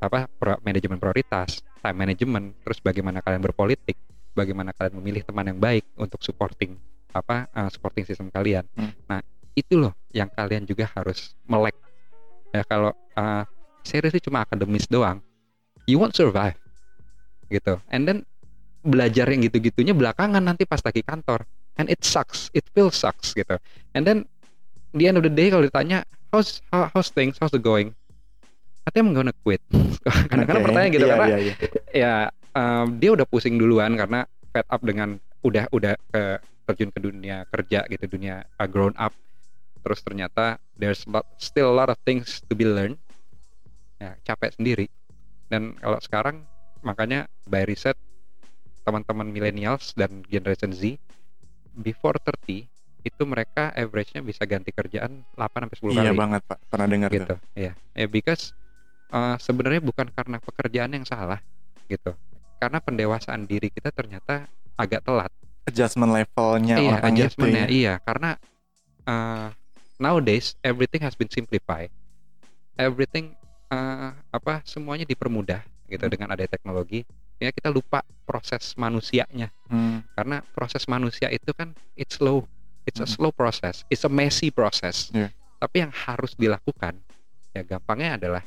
Apa 0.01 0.25
pro- 0.27 0.61
manajemen 0.65 0.97
prioritas 0.97 1.61
time 1.79 1.97
management 1.97 2.45
terus 2.65 2.79
bagaimana 2.83 3.23
kalian 3.23 3.39
berpolitik 3.39 3.95
bagaimana 4.35 4.75
kalian 4.75 4.99
memilih 4.99 5.21
teman 5.23 5.45
yang 5.47 5.59
baik 5.59 5.85
untuk 5.95 6.21
supporting 6.21 6.75
apa 7.09 7.49
uh, 7.53 7.69
supporting 7.69 8.05
sistem 8.05 8.29
kalian. 8.29 8.65
Hmm. 8.77 8.93
nah 9.09 9.19
itu 9.57 9.75
loh 9.75 9.93
yang 10.13 10.29
kalian 10.29 10.63
juga 10.63 10.87
harus 10.93 11.33
melek. 11.49 11.75
Ya 12.53 12.65
kalau 12.65 12.93
uh, 13.17 13.43
seriously 13.85 14.21
cuma 14.21 14.45
akademis 14.45 14.89
doang 14.89 15.21
you 15.89 15.97
won't 15.97 16.13
survive 16.13 16.57
gitu. 17.49 17.81
And 17.89 18.05
then 18.05 18.29
belajar 18.85 19.27
yang 19.27 19.43
gitu-gitunya 19.43 19.91
belakangan 19.91 20.39
nanti 20.39 20.63
pas 20.63 20.79
lagi 20.85 21.01
kantor 21.01 21.43
and 21.81 21.89
it 21.89 22.05
sucks 22.05 22.53
it 22.53 22.65
feels 22.77 22.93
sucks 22.93 23.33
gitu. 23.33 23.57
And 23.97 24.05
then 24.05 24.29
the 24.93 25.09
end 25.09 25.17
of 25.17 25.25
the 25.25 25.33
day 25.33 25.49
kalau 25.49 25.65
ditanya 25.65 26.05
how's 26.29 26.61
how, 26.69 26.89
how's 26.93 27.09
things 27.09 27.41
how's 27.41 27.53
the 27.53 27.61
going 27.61 27.97
Think 28.91 29.09
I'm 29.09 29.15
gonna 29.15 29.35
quit 29.45 29.61
kadang-kadang 30.29 30.61
Oke. 30.61 30.67
pertanyaan 30.69 30.91
gitu 30.93 31.05
Iya, 31.05 31.13
karena 31.13 31.27
iya, 31.27 31.39
iya. 31.39 31.53
ya 31.93 32.13
um, 32.53 32.87
dia 32.97 33.09
udah 33.13 33.25
pusing 33.29 33.55
duluan 33.57 33.93
karena 33.95 34.25
fed 34.49 34.67
up 34.67 34.81
dengan 34.81 35.17
udah 35.45 35.65
udah 35.71 35.93
ke 36.11 36.23
terjun 36.69 36.89
ke 36.93 36.99
dunia 37.01 37.47
kerja 37.49 37.85
gitu 37.89 38.05
dunia 38.05 38.45
uh, 38.59 38.67
grown 38.69 38.93
up 38.99 39.13
terus 39.81 40.03
ternyata 40.03 40.59
there's 40.75 41.07
lot, 41.07 41.23
still 41.39 41.71
a 41.71 41.75
lot 41.75 41.87
of 41.87 41.97
things 42.03 42.43
to 42.45 42.53
be 42.53 42.67
learned 42.67 42.99
ya 43.97 44.15
capek 44.27 44.53
sendiri 44.53 44.85
dan 45.47 45.73
kalau 45.79 45.99
sekarang 46.03 46.35
makanya 46.83 47.27
by 47.47 47.63
riset 47.65 47.95
teman-teman 48.83 49.27
millennials 49.27 49.91
dan 49.95 50.23
generation 50.27 50.71
Z 50.71 50.95
before 51.75 52.15
30 52.47 52.67
itu 52.99 53.23
mereka 53.23 53.71
average-nya 53.71 54.19
bisa 54.19 54.43
ganti 54.43 54.75
kerjaan 54.75 55.23
8 55.35 55.39
sampai 55.39 55.77
10 55.79 55.87
Iya 55.87 56.03
kali 56.11 56.19
banget 56.19 56.41
pak, 56.43 56.59
pernah 56.67 56.87
dengar 56.87 57.09
gitu. 57.11 57.35
Iya. 57.55 57.71
Ya 57.95 58.07
because 58.11 58.51
uh, 59.09 59.35
sebenarnya 59.37 59.81
bukan 59.81 60.07
karena 60.09 60.37
pekerjaan 60.37 60.91
yang 60.91 61.05
salah 61.05 61.39
gitu. 61.85 62.13
Karena 62.57 62.77
pendewasaan 62.77 63.43
diri 63.43 63.67
kita 63.67 63.89
ternyata 63.89 64.45
agak 64.75 65.03
telat. 65.03 65.31
Adjustment 65.65 66.11
levelnya 66.11 66.75
iya, 66.75 66.89
orang 66.97 67.01
itu 67.03 67.15
adjustment-nya. 67.29 67.65
ya. 67.65 67.67
Iya, 67.69 67.93
karena 68.01 68.29
uh, 69.05 69.47
nowadays 69.97 70.57
everything 70.61 70.99
has 70.99 71.13
been 71.13 71.29
simplified. 71.29 71.91
Everything 72.73 73.35
uh, 73.67 74.15
apa 74.29 74.63
semuanya 74.63 75.03
dipermudah 75.03 75.61
gitu 75.85 76.05
Hmm. 76.05 76.13
dengan 76.13 76.27
adanya 76.31 76.51
teknologi. 76.51 77.03
Ya 77.39 77.55
kita 77.55 77.71
lupa 77.71 78.03
proses 78.27 78.75
manusianya 78.75 79.47
Hmm, 79.71 80.03
karena 80.11 80.43
proses 80.51 80.83
manusia 80.85 81.31
itu 81.31 81.55
kan 81.55 81.71
it's 81.95 82.19
slow 82.19 82.43
it's 82.83 82.99
a 82.99 83.07
Mm. 83.07 83.15
slow 83.15 83.31
process 83.31 83.87
it's 83.87 84.03
a 84.03 84.11
messy 84.11 84.51
process 84.51 85.07
Iya. 85.09 85.31
tapi 85.55 85.81
yang 85.81 85.89
harus 85.89 86.35
dilakukan 86.35 86.99
ya 87.49 87.63
gampangnya 87.63 88.19
adalah 88.19 88.43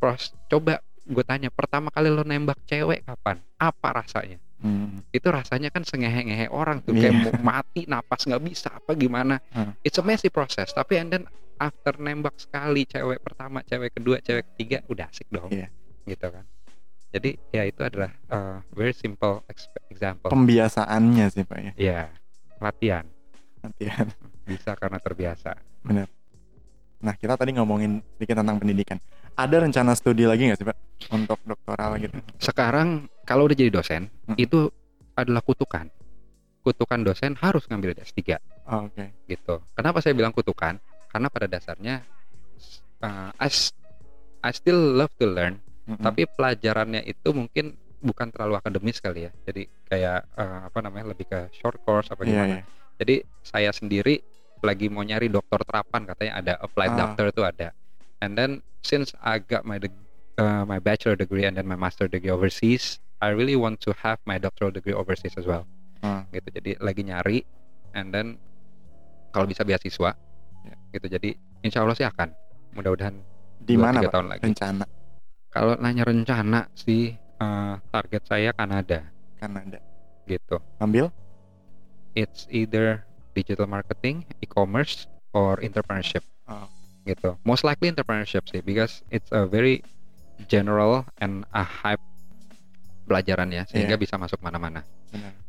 pros 0.00 0.32
coba 0.48 0.80
gue 1.02 1.24
tanya 1.24 1.52
pertama 1.52 1.92
kali 1.92 2.08
lo 2.08 2.24
nembak 2.24 2.56
cewek 2.64 3.04
kapan 3.04 3.36
apa 3.54 3.88
rasanya 3.94 4.40
hmm. 4.58 5.12
itu 5.12 5.28
rasanya 5.28 5.68
kan 5.68 5.84
sengehe-ngehe 5.84 6.48
orang 6.48 6.80
tuh 6.80 6.94
Iya. 6.94 7.12
kayak 7.12 7.14
mau 7.20 7.60
mati 7.60 7.84
napas 7.84 8.24
nggak 8.24 8.40
bisa 8.40 8.72
apa 8.72 8.96
gimana 8.96 9.36
Hmm. 9.52 9.76
it's 9.82 9.94
a 9.94 10.02
messy 10.02 10.32
process 10.32 10.72
tapi 10.72 10.96
and 10.96 11.10
then 11.10 11.24
after 11.56 11.92
nembak 11.94 12.32
sekali 12.34 12.88
cewek 12.88 13.20
pertama 13.20 13.60
cewek 13.60 13.92
kedua 13.92 14.16
cewek 14.18 14.48
ketiga 14.54 14.80
udah 14.88 15.06
asik 15.06 15.28
dong 15.28 15.52
Iya. 15.52 15.68
gitu 16.06 16.26
kan 16.26 16.44
jadi 17.10 17.30
ya 17.50 17.62
itu 17.66 17.82
adalah 17.82 18.10
uh, 18.30 18.58
very 18.70 18.94
simple 18.94 19.42
ex- 19.44 19.68
example 19.90 20.30
Pembiasaannya 20.30 21.26
sih 21.28 21.44
pak 21.44 21.58
ya. 21.60 21.72
ya 21.76 22.00
latihan 22.56 23.04
Latihan. 23.60 24.08
bisa 24.46 24.72
karena 24.72 24.96
terbiasa 24.96 25.52
Nah 27.00 27.16
kita 27.16 27.32
tadi 27.32 27.56
ngomongin 27.56 28.04
sedikit 28.12 28.44
tentang 28.44 28.60
pendidikan. 28.60 29.00
Ada 29.32 29.56
rencana 29.58 29.92
studi 29.92 30.24
lagi 30.24 30.44
nggak 30.44 30.56
sih 30.56 30.66
pak 30.66 30.76
untuk 31.08 31.38
doktoral 31.42 31.96
gitu? 31.96 32.12
sekarang 32.36 32.88
kalau 33.22 33.44
udah 33.44 33.56
jadi 33.56 33.70
dosen 33.70 34.06
Mm. 34.26 34.36
itu 34.36 34.68
adalah 35.12 35.40
kutukan 35.40 35.88
kutukan 36.60 37.00
dosen 37.00 37.32
harus 37.34 37.64
ngambil 37.64 37.96
S3 37.96 38.36
Oh, 38.64 38.86
Oke. 38.86 39.10
gitu 39.26 39.64
kenapa 39.72 39.98
saya 39.98 40.12
bilang 40.12 40.30
kutukan 40.30 40.76
karena 41.08 41.26
pada 41.26 41.46
dasarnya 41.46 42.04
uh, 43.00 43.32
I, 43.34 43.48
still 44.50 44.76
love 44.94 45.10
to 45.16 45.26
learn 45.26 45.58
Mm-mm. 45.84 45.98
tapi 46.00 46.28
pelajarannya 46.28 47.02
itu 47.02 47.28
mungkin 47.30 47.74
bukan 47.98 48.28
terlalu 48.28 48.56
akademis 48.56 48.98
kali 48.98 49.26
ya 49.26 49.32
jadi 49.42 49.62
kayak 49.84 50.18
uh, 50.32 50.60
apa 50.66 50.78
namanya 50.80 51.10
lebih 51.10 51.26
ke 51.26 51.48
short 51.50 51.80
course 51.80 52.08
apa 52.08 52.22
Iya 52.22 52.28
gimana 52.30 52.54
iya. 52.54 52.62
jadi 52.96 53.14
saya 53.40 53.70
sendiri 53.70 54.20
lagi 54.60 54.86
mau 54.86 55.00
nyari 55.00 55.26
dokter 55.26 55.58
terapan 55.60 56.04
katanya 56.04 56.32
ada 56.34 56.52
applied 56.58 56.92
Ah. 56.92 56.98
doctor 57.02 57.24
itu 57.26 57.42
ada 57.42 57.68
and 58.20 58.36
then 58.36 58.50
since 58.80 59.12
I 59.20 59.38
got 59.38 59.64
my 59.64 59.76
deg- 59.76 59.96
uh, 60.36 60.64
my 60.64 60.78
bachelor 60.78 61.14
degree 61.14 61.44
and 61.44 61.52
then 61.52 61.64
my 61.64 61.76
master 61.76 62.06
degree 62.06 62.30
overseas 62.30 63.00
I 63.20 63.32
really 63.32 63.56
want 63.56 63.84
to 63.84 63.92
have 63.98 64.16
my 64.24 64.36
doctoral 64.36 64.70
degree 64.70 64.92
overseas 64.92 65.36
as 65.36 65.44
well 65.44 65.68
Ah. 66.00 66.24
gitu 66.32 66.48
jadi 66.50 66.80
lagi 66.80 67.04
nyari 67.04 67.44
and 67.92 68.08
then 68.08 68.40
kalau 69.30 69.44
bisa 69.44 69.60
beasiswa 69.62 70.16
Ya. 70.60 70.76
gitu 70.92 71.06
jadi 71.10 71.30
insya 71.60 71.80
Allah 71.80 71.96
sih 71.96 72.04
akan 72.04 72.36
mudah-mudahan 72.72 73.16
Di 73.58 73.76
mana 73.76 74.00
pak? 74.00 74.12
tahun 74.12 74.26
lagi 74.28 74.42
Rencana 74.44 74.84
kalau 75.48 75.76
nanya 75.76 76.04
rencana 76.04 76.68
sih 76.72 77.12
uh, 77.36 77.80
target 77.88 78.22
saya 78.24 78.52
Kanada 78.52 79.04
Kanada. 79.36 79.80
gitu 80.24 80.60
Ambil? 80.76 81.08
it's 82.12 82.44
either 82.50 83.04
digital 83.32 83.64
marketing, 83.64 84.26
e-commerce, 84.42 85.06
or 85.30 85.62
entrepreneurship. 85.62 86.26
Oh. 86.44 86.66
Gitu. 87.02 87.36
Most 87.42 87.64
likely 87.64 87.88
entrepreneurship 87.88 88.44
sih, 88.46 88.60
because 88.60 89.00
it's 89.08 89.28
a 89.32 89.44
very 89.44 89.80
general 90.46 91.04
and 91.18 91.44
a 91.52 91.64
hype 91.64 92.00
pelajaran 93.04 93.50
ya, 93.50 93.66
sehingga 93.66 93.96
Iya. 93.98 94.02
bisa 94.02 94.14
masuk 94.16 94.38
mana-mana. 94.38 94.86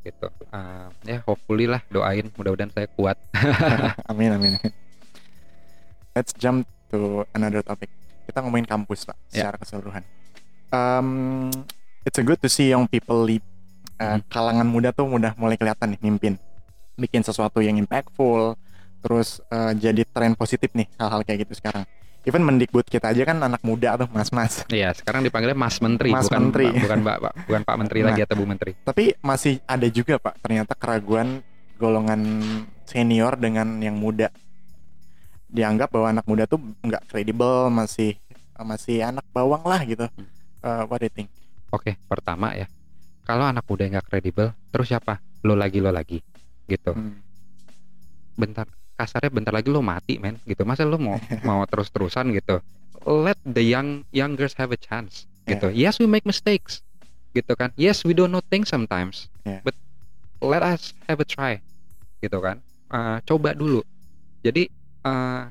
Gitu. 0.01 0.27
Uh, 0.49 0.89
ya 1.05 1.21
hopefully 1.23 1.69
lah, 1.69 1.85
doain, 1.87 2.33
mudah-mudahan 2.33 2.73
saya 2.73 2.87
kuat. 2.89 3.17
amin 4.09 4.33
amin. 4.33 4.53
Let's 6.11 6.33
jump 6.33 6.65
to 6.91 7.23
another 7.31 7.61
topic. 7.61 7.87
Kita 8.25 8.41
ngomongin 8.43 8.67
kampus 8.67 9.05
pak, 9.05 9.15
Ya. 9.31 9.47
secara 9.47 9.57
keseluruhan. 9.61 10.03
Um, 10.71 11.51
it's 12.03 12.17
a 12.17 12.25
good 12.25 12.39
to 12.41 12.49
see 12.49 12.71
young 12.71 12.87
people 12.87 13.21
lead. 13.21 13.43
Uh. 14.01 14.17
Kalangan 14.27 14.65
muda 14.65 14.89
tuh 14.89 15.05
udah 15.05 15.37
mulai 15.37 15.55
kelihatan 15.55 15.93
nih 15.93 16.01
mimpin, 16.01 16.33
bikin 16.97 17.21
sesuatu 17.21 17.61
yang 17.61 17.77
impactful, 17.77 18.57
terus 19.01 19.41
uh, 19.49 19.73
jadi 19.73 20.05
tren 20.05 20.37
positif 20.37 20.71
nih 20.71 20.87
hal-hal 20.95 21.25
kayak 21.25 21.49
gitu 21.49 21.57
sekarang. 21.57 21.83
Even 22.21 22.45
Mendikbud 22.45 22.85
kita 22.85 23.09
aja 23.09 23.25
kan 23.25 23.41
anak 23.41 23.65
muda 23.65 23.97
tuh 23.97 24.05
mas-mas. 24.13 24.61
Iya, 24.69 24.93
sekarang 24.93 25.25
dipanggilnya 25.25 25.57
Mas 25.57 25.81
Menteri, 25.81 26.13
Mas 26.13 26.29
bukan 26.29 26.37
Menteri. 26.37 26.69
Pak- 26.69 26.81
bukan 26.85 26.99
Pak, 27.01 27.17
Pak- 27.17 27.35
bukan 27.49 27.61
Pak 27.65 27.75
Menteri 27.81 27.99
Nah. 27.99 28.07
lagi 28.13 28.21
atau 28.21 28.35
Bu 28.37 28.45
Menteri. 28.45 28.71
Tapi 28.77 29.03
masih 29.25 29.57
ada 29.65 29.87
juga 29.89 30.21
pak 30.21 30.37
ternyata 30.37 30.77
keraguan 30.77 31.41
golongan 31.81 32.21
senior 32.85 33.33
dengan 33.41 33.81
yang 33.81 33.97
muda. 33.97 34.29
Dianggap 35.49 35.89
bahwa 35.89 36.07
anak 36.13 36.25
muda 36.29 36.45
tuh 36.45 36.61
nggak 36.61 37.09
kredibel, 37.09 37.73
masih 37.73 38.21
masih 38.61 39.01
anak 39.01 39.25
bawang 39.33 39.65
lah 39.65 39.81
gitu. 39.81 40.05
Hmm. 40.05 40.29
Uh, 40.61 40.85
what 40.85 41.01
do 41.01 41.09
you 41.09 41.13
think? 41.17 41.25
Oke, 41.73 41.97
pertama 42.05 42.53
ya, 42.53 42.69
kalau 43.25 43.49
anak 43.49 43.65
muda 43.65 43.89
nggak 43.89 44.05
kredibel, 44.05 44.53
terus 44.69 44.93
siapa? 44.93 45.17
Lo 45.41 45.57
lagi, 45.57 45.81
lo 45.81 45.89
lagi, 45.89 46.21
gitu. 46.69 46.93
Hmm. 46.93 47.17
bentar 48.31 48.63
kasarnya 49.01 49.33
bentar 49.33 49.49
lagi 49.49 49.67
lo 49.67 49.81
mati 49.81 50.15
men 50.15 50.37
gitu. 50.45 50.61
Masa 50.61 50.85
lo 50.85 50.95
mau 50.95 51.17
mau 51.47 51.65
terus 51.65 51.89
terusan 51.89 52.29
gitu. 52.31 52.61
Let 53.01 53.41
the 53.41 53.65
young 53.65 54.05
youngers 54.13 54.53
have 54.55 54.69
a 54.69 54.77
chance 54.77 55.25
gitu. 55.43 55.73
Yes 55.73 55.97
we 55.97 56.05
make 56.05 56.21
mistakes 56.23 56.85
gitu 57.33 57.57
kan. 57.57 57.73
Yes 57.73 58.05
we 58.05 58.13
don't 58.13 58.29
know 58.29 58.45
things 58.45 58.69
sometimes 58.69 59.25
Yeah. 59.41 59.65
but 59.65 59.73
let 60.37 60.61
us 60.61 60.93
have 61.09 61.17
a 61.17 61.25
try 61.25 61.57
gitu 62.19 62.37
kan. 62.37 62.61
Eh, 62.87 63.17
coba 63.25 63.51
dulu. 63.51 63.81
Jadi 64.39 64.69
eh, 65.01 65.43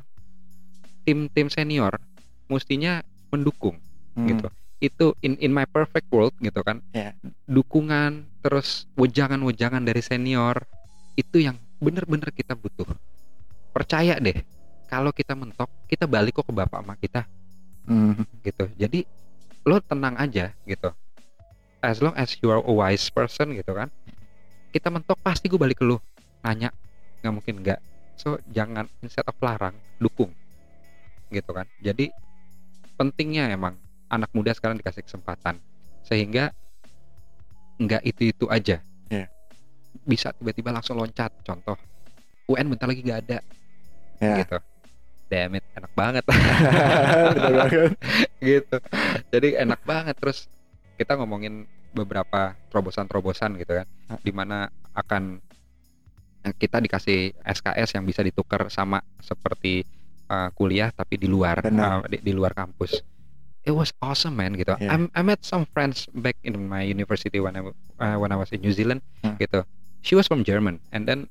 tim-tim 1.02 1.48
senior 1.48 1.98
mestinya 2.46 3.02
mendukung 3.28 3.74
Hmm. 4.10 4.26
gitu. 4.26 4.46
Itu 4.78 5.06
in 5.20 5.38
in 5.38 5.50
my 5.50 5.66
perfect 5.66 6.06
world 6.08 6.34
gitu 6.38 6.62
kan. 6.62 6.82
Yeah. 6.90 7.14
dukungan 7.46 8.30
terus 8.40 8.86
wejangan-wejangan 8.94 9.82
dari 9.82 10.00
senior 10.00 10.62
itu 11.14 11.42
yang 11.42 11.58
bener-bener 11.78 12.30
kita 12.30 12.54
butuh 12.54 12.86
percaya 13.70 14.18
deh 14.18 14.36
kalau 14.90 15.14
kita 15.14 15.38
mentok 15.38 15.70
kita 15.86 16.10
balik 16.10 16.42
kok 16.42 16.50
ke 16.50 16.52
bapak 16.54 16.82
emak 16.82 16.98
kita. 16.98 17.22
Hmm. 17.86 18.22
gitu. 18.42 18.66
Jadi 18.74 19.06
lo 19.66 19.78
tenang 19.78 20.18
aja 20.18 20.50
gitu. 20.66 20.90
As 21.80 22.02
long 22.02 22.12
as 22.18 22.34
you 22.42 22.50
are 22.50 22.60
a 22.60 22.74
wise 22.74 23.06
person 23.08 23.54
gitu 23.54 23.70
kan. 23.72 23.86
Kita 24.74 24.90
mentok 24.90 25.18
pasti 25.22 25.46
gue 25.46 25.58
balik 25.58 25.82
ke 25.82 25.86
lo 25.86 26.02
nanya 26.42 26.74
nggak 27.22 27.32
mungkin 27.32 27.54
nggak. 27.62 27.80
So 28.18 28.42
jangan 28.50 28.90
instead 29.00 29.26
of 29.30 29.38
larang 29.38 29.78
dukung. 30.02 30.34
Gitu 31.30 31.50
kan. 31.54 31.70
Jadi 31.78 32.10
pentingnya 32.98 33.54
emang 33.54 33.78
anak 34.10 34.34
muda 34.34 34.50
sekarang 34.50 34.74
dikasih 34.74 35.06
kesempatan. 35.06 35.62
Sehingga 36.02 36.50
nggak 37.78 38.02
itu 38.02 38.34
itu 38.34 38.44
aja. 38.50 38.82
Iya. 39.10 39.26
bisa 40.06 40.34
tiba-tiba 40.34 40.70
langsung 40.74 40.98
loncat. 40.98 41.30
Contoh 41.46 41.74
UN 42.50 42.66
bentar 42.70 42.90
lagi 42.90 43.02
nggak 43.06 43.20
ada 43.26 43.38
Ya. 44.20 44.36
gitu 44.38 44.56
damn 45.26 45.54
it 45.54 45.62
enak 45.72 45.90
banget 45.94 46.22
gitu 48.42 48.76
jadi 49.30 49.48
enak 49.64 49.80
banget 49.82 50.14
terus 50.16 50.46
kita 50.96 51.16
ngomongin 51.16 51.64
beberapa 51.90 52.54
terobosan-terobosan 52.70 53.56
gitu 53.56 53.72
kan 53.74 53.86
Hah. 54.08 54.18
di 54.20 54.30
mana 54.30 54.68
akan 54.92 55.38
kita 56.56 56.78
dikasih 56.78 57.34
SKS 57.40 57.94
yang 57.94 58.04
bisa 58.04 58.20
ditukar 58.20 58.68
sama 58.68 59.00
seperti 59.18 59.82
eh, 60.26 60.48
kuliah 60.54 60.88
tapi 60.88 61.14
di 61.14 61.26
luar 61.26 61.60
Benar. 61.60 62.04
eh, 62.06 62.16
di, 62.16 62.18
di 62.20 62.32
luar 62.32 62.52
kampus 62.52 63.00
it 63.60 63.72
was 63.72 63.90
awesome 64.00 64.34
man 64.34 64.54
gitu 64.54 64.72
Yeah. 64.76 64.92
I'm- 64.94 65.10
I 65.12 65.20
met 65.20 65.42
some 65.42 65.64
friends 65.68 66.06
back 66.10 66.34
in 66.42 66.56
my 66.64 66.80
university 66.80 67.38
when 67.38 67.54
I 67.54 67.60
uh, 67.62 68.16
when 68.16 68.30
I 68.30 68.36
was 68.36 68.48
in 68.50 68.60
New 68.60 68.72
Zealand 68.72 69.00
Hmm. 69.20 69.36
gitu 69.36 69.62
she 70.00 70.16
was 70.16 70.24
from 70.24 70.40
German 70.42 70.80
and 70.90 71.04
then 71.04 71.28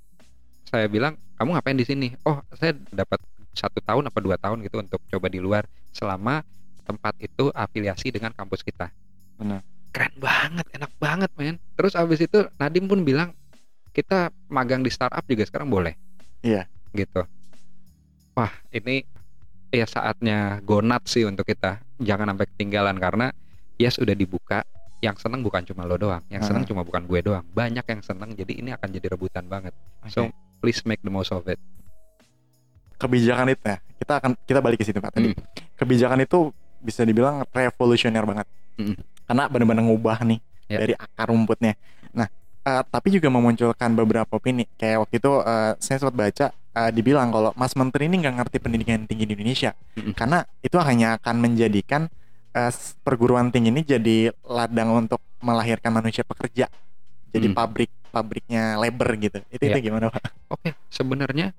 saya 0.70 0.86
bilang 0.86 1.18
kamu 1.36 1.58
ngapain 1.58 1.78
di 1.78 1.86
sini? 1.88 2.08
Oh 2.24 2.40
saya 2.54 2.78
dapat 2.94 3.18
satu 3.52 3.82
tahun 3.82 4.08
apa 4.08 4.20
dua 4.22 4.38
tahun 4.38 4.62
gitu 4.62 4.78
untuk 4.80 5.02
coba 5.10 5.28
di 5.28 5.42
luar 5.42 5.66
selama 5.92 6.46
tempat 6.86 7.18
itu 7.18 7.50
afiliasi 7.52 8.14
dengan 8.14 8.32
kampus 8.34 8.62
kita. 8.62 8.94
Benar. 9.36 9.66
keren 9.90 10.14
banget 10.22 10.66
enak 10.78 10.92
banget 11.02 11.32
men. 11.34 11.58
Terus 11.74 11.98
abis 11.98 12.22
itu 12.22 12.46
Nadim 12.62 12.86
pun 12.86 13.02
bilang 13.02 13.34
kita 13.90 14.30
magang 14.46 14.86
di 14.86 14.94
startup 14.94 15.26
juga 15.26 15.50
sekarang 15.50 15.70
boleh. 15.74 15.98
Iya. 16.46 16.70
gitu. 16.94 17.26
Wah 18.38 18.54
ini 18.70 19.02
ya 19.70 19.86
saatnya 19.90 20.62
gonat 20.62 21.10
sih 21.10 21.26
untuk 21.26 21.46
kita. 21.46 21.82
Jangan 21.98 22.30
sampai 22.34 22.46
ketinggalan 22.54 22.98
karena 23.02 23.34
ya 23.82 23.90
sudah 23.90 24.14
dibuka. 24.14 24.62
Yang 25.00 25.24
seneng 25.26 25.42
bukan 25.48 25.64
cuma 25.64 25.88
lo 25.88 25.96
doang 25.96 26.20
yang 26.28 26.44
seneng 26.44 26.68
Ah. 26.68 26.70
cuma 26.70 26.82
bukan 26.84 27.08
gue 27.08 27.20
doang. 27.24 27.46
Banyak 27.56 27.88
yang 27.88 28.02
seneng 28.04 28.36
jadi 28.36 28.54
ini 28.62 28.70
akan 28.76 28.90
jadi 28.94 29.08
rebutan 29.16 29.48
banget. 29.48 29.72
So 30.12 30.28
Oke. 30.28 30.36
Please 30.60 30.84
make 30.84 31.02
the 31.02 31.10
most 31.10 31.32
of 31.32 31.44
it 31.46 31.58
kebijakan 32.96 33.48
itu 33.50 33.64
ya 33.66 33.78
kita 33.96 34.14
akan 34.20 34.32
kita 34.44 34.60
balik 34.60 34.78
ke 34.78 34.86
situ 34.86 35.00
pak 35.00 35.12
tadi 35.12 35.32
Mm. 35.32 35.40
kebijakan 35.76 36.20
itu 36.20 36.52
bisa 36.80 37.02
dibilang 37.02 37.44
revolusioner 37.50 38.24
banget 38.24 38.48
Mm. 38.76 38.96
karena 39.26 39.44
benar-benar 39.48 39.84
ngubah 39.84 40.20
nih 40.24 40.40
Ya. 40.68 40.78
dari 40.80 40.94
akar 40.94 41.28
rumputnya 41.28 41.74
nah 42.12 42.28
eh, 42.62 42.84
tapi 42.86 43.10
juga 43.10 43.28
memunculkan 43.28 43.90
beberapa 43.94 44.30
opini 44.30 44.68
kayak 44.76 45.02
waktu 45.02 45.16
itu 45.18 45.32
eh, 45.42 45.72
saya 45.80 45.98
sempat 45.98 46.16
baca 46.16 46.46
eh, 46.52 46.92
dibilang 46.92 47.30
kalau 47.30 47.52
Mas 47.56 47.74
Menteri 47.74 48.06
ini 48.06 48.20
nggak 48.20 48.36
ngerti 48.38 48.58
pendidikan 48.60 49.04
tinggi 49.04 49.26
di 49.26 49.34
Indonesia 49.34 49.72
Mm-mm. 49.96 50.14
karena 50.14 50.44
itu 50.60 50.76
hanya 50.78 51.16
akan 51.18 51.36
menjadikan 51.40 52.12
s- 52.52 53.00
perguruan 53.00 53.50
tinggi 53.50 53.70
ini 53.70 53.82
jadi 53.82 54.18
ladang 54.44 54.92
untuk 55.00 55.24
melahirkan 55.40 55.90
manusia 55.90 56.22
pekerja 56.22 56.68
jadi 57.30 57.48
Mm. 57.48 57.56
pabrik 57.56 57.90
pabriknya 58.10 58.76
labor 58.76 59.14
gitu 59.18 59.40
itu 59.50 59.64
Ya. 59.64 59.78
itu 59.78 59.90
gimana 59.90 60.10
pak 60.10 60.34
Oke, 60.50 60.74
sebenarnya 60.90 61.54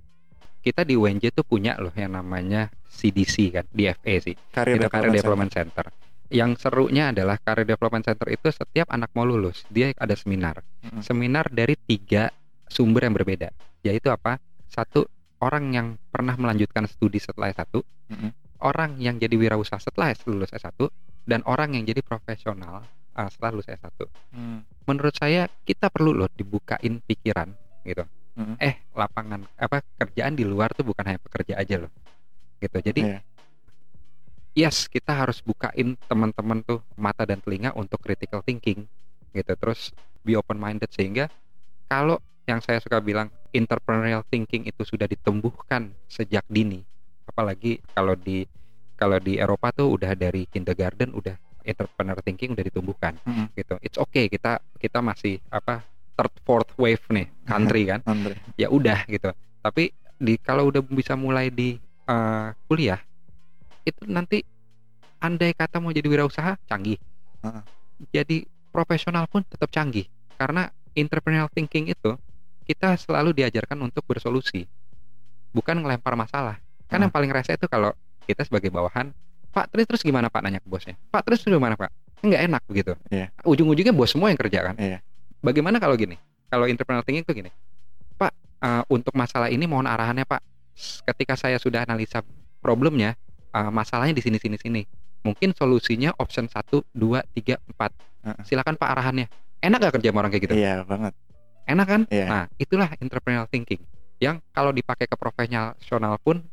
kita 0.60 0.84
di 0.84 0.92
UNJ 0.92 1.32
tuh 1.32 1.46
punya 1.46 1.78
loh 1.80 1.94
yang 1.96 2.12
namanya 2.12 2.68
CDC 2.84 3.48
kan, 3.48 3.64
DFA 3.72 4.14
sih. 4.20 4.36
Career 4.52 4.76
itu 4.76 4.92
Career 4.92 5.08
Development 5.08 5.16
Development 5.16 5.52
Center. 5.54 5.84
Yang 6.28 6.50
serunya 6.60 7.04
adalah 7.14 7.40
Career 7.40 7.64
Development 7.64 8.04
Center 8.04 8.28
itu 8.28 8.50
setiap 8.52 8.92
anak 8.92 9.08
mau 9.16 9.24
lulus, 9.24 9.64
dia 9.72 9.94
ada 9.96 10.12
seminar. 10.12 10.60
Mm-mm. 10.84 11.00
Seminar 11.00 11.48
dari 11.48 11.80
tiga 11.80 12.28
sumber 12.68 13.08
yang 13.08 13.16
berbeda. 13.16 13.48
Yaitu 13.80 14.12
apa? 14.12 14.36
Satu, 14.68 15.08
orang 15.40 15.72
yang 15.72 15.86
pernah 16.12 16.36
melanjutkan 16.36 16.84
studi 16.84 17.16
setelah 17.16 17.48
S1, 17.48 17.80
Mm-mm. 18.12 18.30
orang 18.60 19.00
yang 19.00 19.16
jadi 19.16 19.32
wirausaha 19.32 19.80
setelah 19.80 20.12
lulus 20.28 20.52
S1, 20.52 20.76
dan 21.24 21.40
orang 21.48 21.72
yang 21.72 21.88
jadi 21.88 22.04
profesional 22.04 22.84
uh, 23.16 23.28
setelah 23.32 23.56
lulus 23.56 23.70
S1 23.70 23.88
Hmm. 24.30 24.60
Menurut 24.90 25.14
saya 25.14 25.46
kita 25.62 25.86
perlu 25.86 26.10
loh 26.10 26.26
dibukain 26.34 26.98
pikiran 27.06 27.54
gitu. 27.86 28.02
Mm-mm. 28.34 28.58
Eh 28.58 28.90
lapangan 28.90 29.46
apa 29.54 29.86
kerjaan 29.94 30.34
di 30.34 30.42
luar 30.42 30.74
tuh 30.74 30.82
bukan 30.82 31.06
hanya 31.06 31.20
pekerja 31.22 31.54
aja 31.62 31.86
loh. 31.86 31.92
Gitu. 32.58 32.78
Jadi 32.82 33.00
Iya. 33.06 33.18
yes 34.66 34.90
kita 34.90 35.14
harus 35.14 35.38
bukain 35.38 35.94
teman-teman 36.10 36.66
tuh 36.66 36.82
mata 36.98 37.22
dan 37.22 37.38
telinga 37.38 37.70
untuk 37.78 38.02
critical 38.02 38.42
thinking 38.42 38.90
gitu. 39.30 39.52
Terus 39.54 39.94
be 40.26 40.34
open 40.34 40.58
minded 40.58 40.90
sehingga 40.90 41.30
kalau 41.86 42.18
yang 42.50 42.58
saya 42.58 42.82
suka 42.82 42.98
bilang 42.98 43.30
entrepreneurial 43.54 44.26
thinking 44.26 44.66
itu 44.66 44.82
sudah 44.82 45.06
ditumbuhkan 45.06 45.94
sejak 46.10 46.42
dini. 46.50 46.82
Apalagi 47.30 47.78
kalau 47.94 48.18
di 48.18 48.42
kalau 48.98 49.16
di 49.22 49.38
Eropa 49.38 49.70
tuh 49.72 49.96
udah 49.96 50.12
dari 50.18 50.44
kindergarten 50.50 51.14
udah 51.14 51.38
entrepreneur 51.64 52.18
thinking 52.24 52.52
udah 52.56 52.64
ditumbuhkan 52.64 53.14
Mm-mm. 53.24 53.52
gitu. 53.54 53.76
It's 53.84 53.98
okay 54.00 54.28
kita 54.28 54.60
kita 54.80 54.98
masih 55.00 55.38
apa 55.52 55.84
third 56.16 56.34
fourth 56.44 56.70
wave 56.76 57.02
nih 57.12 57.26
country 57.44 57.88
kan. 57.88 58.00
Ya 58.60 58.68
udah 58.68 59.04
gitu. 59.08 59.32
Tapi 59.60 59.92
di 60.20 60.36
kalau 60.40 60.68
udah 60.68 60.84
bisa 60.84 61.16
mulai 61.16 61.48
di 61.48 61.80
eh, 62.08 62.48
kuliah 62.68 63.00
itu 63.84 64.04
nanti 64.04 64.44
andai 65.20 65.52
kata 65.56 65.80
mau 65.80 65.92
jadi 65.92 66.08
wirausaha 66.08 66.56
canggih. 66.68 67.00
Heeh. 67.44 67.62
Jadi 68.12 68.36
profesional 68.72 69.28
pun 69.28 69.44
tetap 69.44 69.68
canggih 69.72 70.08
karena 70.40 70.68
entrepreneurial 70.96 71.52
thinking 71.52 71.92
itu 71.92 72.16
kita 72.64 72.94
selalu 72.96 73.34
diajarkan 73.34 73.76
untuk 73.82 74.06
bersolusi. 74.06 74.64
Bukan 75.50 75.82
ngelempar 75.82 76.14
masalah. 76.14 76.62
Kan 76.86 77.02
yang 77.02 77.10
paling 77.10 77.30
rese 77.30 77.54
itu 77.58 77.66
kalau 77.66 77.90
kita 78.26 78.46
sebagai 78.46 78.70
bawahan, 78.70 79.10
Pak 79.50 79.66
terus 79.74 79.86
terus 79.90 80.02
gimana 80.06 80.30
Pak 80.30 80.40
nanya 80.46 80.62
ke 80.62 80.68
bosnya? 80.70 80.94
Pak 81.10 81.26
terus 81.26 81.42
terus 81.42 81.58
gimana 81.58 81.74
Pak? 81.74 81.90
Nggak 82.22 82.40
enak 82.46 82.62
begitu. 82.70 82.92
Iya. 83.10 83.34
Ujung-ujungnya 83.42 83.90
bos 83.90 84.12
semua 84.12 84.30
yang 84.30 84.38
kerja 84.38 84.70
kan. 84.70 84.74
Iya. 84.78 84.98
Bagaimana 85.42 85.82
kalau 85.82 85.98
gini? 85.98 86.20
Kalau 86.50 86.66
entrepreneurial 86.66 87.06
thinking 87.06 87.24
itu 87.26 87.32
gini, 87.32 87.50
Pak 88.18 88.32
eh, 88.62 88.82
untuk 88.90 89.14
masalah 89.18 89.50
ini 89.50 89.66
mohon 89.66 89.88
arahannya 89.88 90.26
Pak. 90.26 90.42
Ketika 91.06 91.34
saya 91.34 91.58
sudah 91.58 91.82
analisa 91.82 92.22
problemnya, 92.62 93.18
eh, 93.50 93.70
masalahnya 93.72 94.14
di 94.14 94.22
sini 94.22 94.38
sini 94.38 94.56
sini. 94.60 94.82
Mungkin 95.20 95.52
solusinya 95.52 96.16
option 96.16 96.48
1, 96.48 96.80
2, 96.96 97.20
3, 97.36 97.60
4. 97.60 97.92
Heeh. 98.24 98.42
Silakan 98.46 98.76
Pak 98.78 98.88
arahannya. 98.88 99.26
Enak 99.60 99.78
gak 99.84 99.94
kerja 100.00 100.08
sama 100.08 100.24
orang 100.24 100.32
kayak 100.32 100.44
gitu? 100.48 100.54
Iya 100.56 100.88
banget. 100.88 101.12
Enak 101.68 101.86
kan? 101.86 102.02
Iya. 102.08 102.26
Nah, 102.26 102.44
itulah 102.56 102.88
entrepreneurial 102.96 103.44
thinking 103.52 103.80
yang 104.20 104.40
kalau 104.52 104.72
dipakai 104.72 105.08
ke 105.08 105.16
profesional 105.16 106.20
pun 106.20 106.44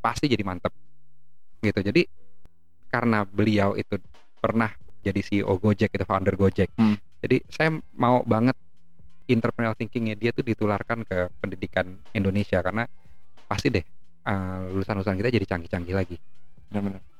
pasti 0.00 0.28
jadi 0.28 0.44
mantep. 0.44 0.72
Gitu. 1.60 1.80
Jadi 1.80 2.02
karena 2.88 3.26
beliau 3.26 3.74
itu 3.74 3.98
pernah 4.40 4.70
jadi 5.02 5.20
CEO 5.22 5.54
Gojek 5.58 5.94
itu 5.94 6.04
founder 6.06 6.34
Gojek. 6.34 6.70
Hmm. 6.78 6.98
Jadi 7.22 7.42
saya 7.50 7.74
mau 7.94 8.22
banget 8.26 8.54
entrepreneurial 9.26 9.74
thinkingnya 9.74 10.14
dia 10.14 10.30
tuh 10.30 10.46
ditularkan 10.46 11.02
ke 11.02 11.30
pendidikan 11.42 11.98
Indonesia 12.14 12.62
karena 12.62 12.86
pasti 13.46 13.70
deh 13.70 13.84
uh, 14.26 14.70
lulusan-lulusan 14.70 15.18
kita 15.18 15.30
jadi 15.30 15.46
canggih-canggih 15.46 15.94
lagi. 15.94 16.16
Benar-benar. 16.70 17.15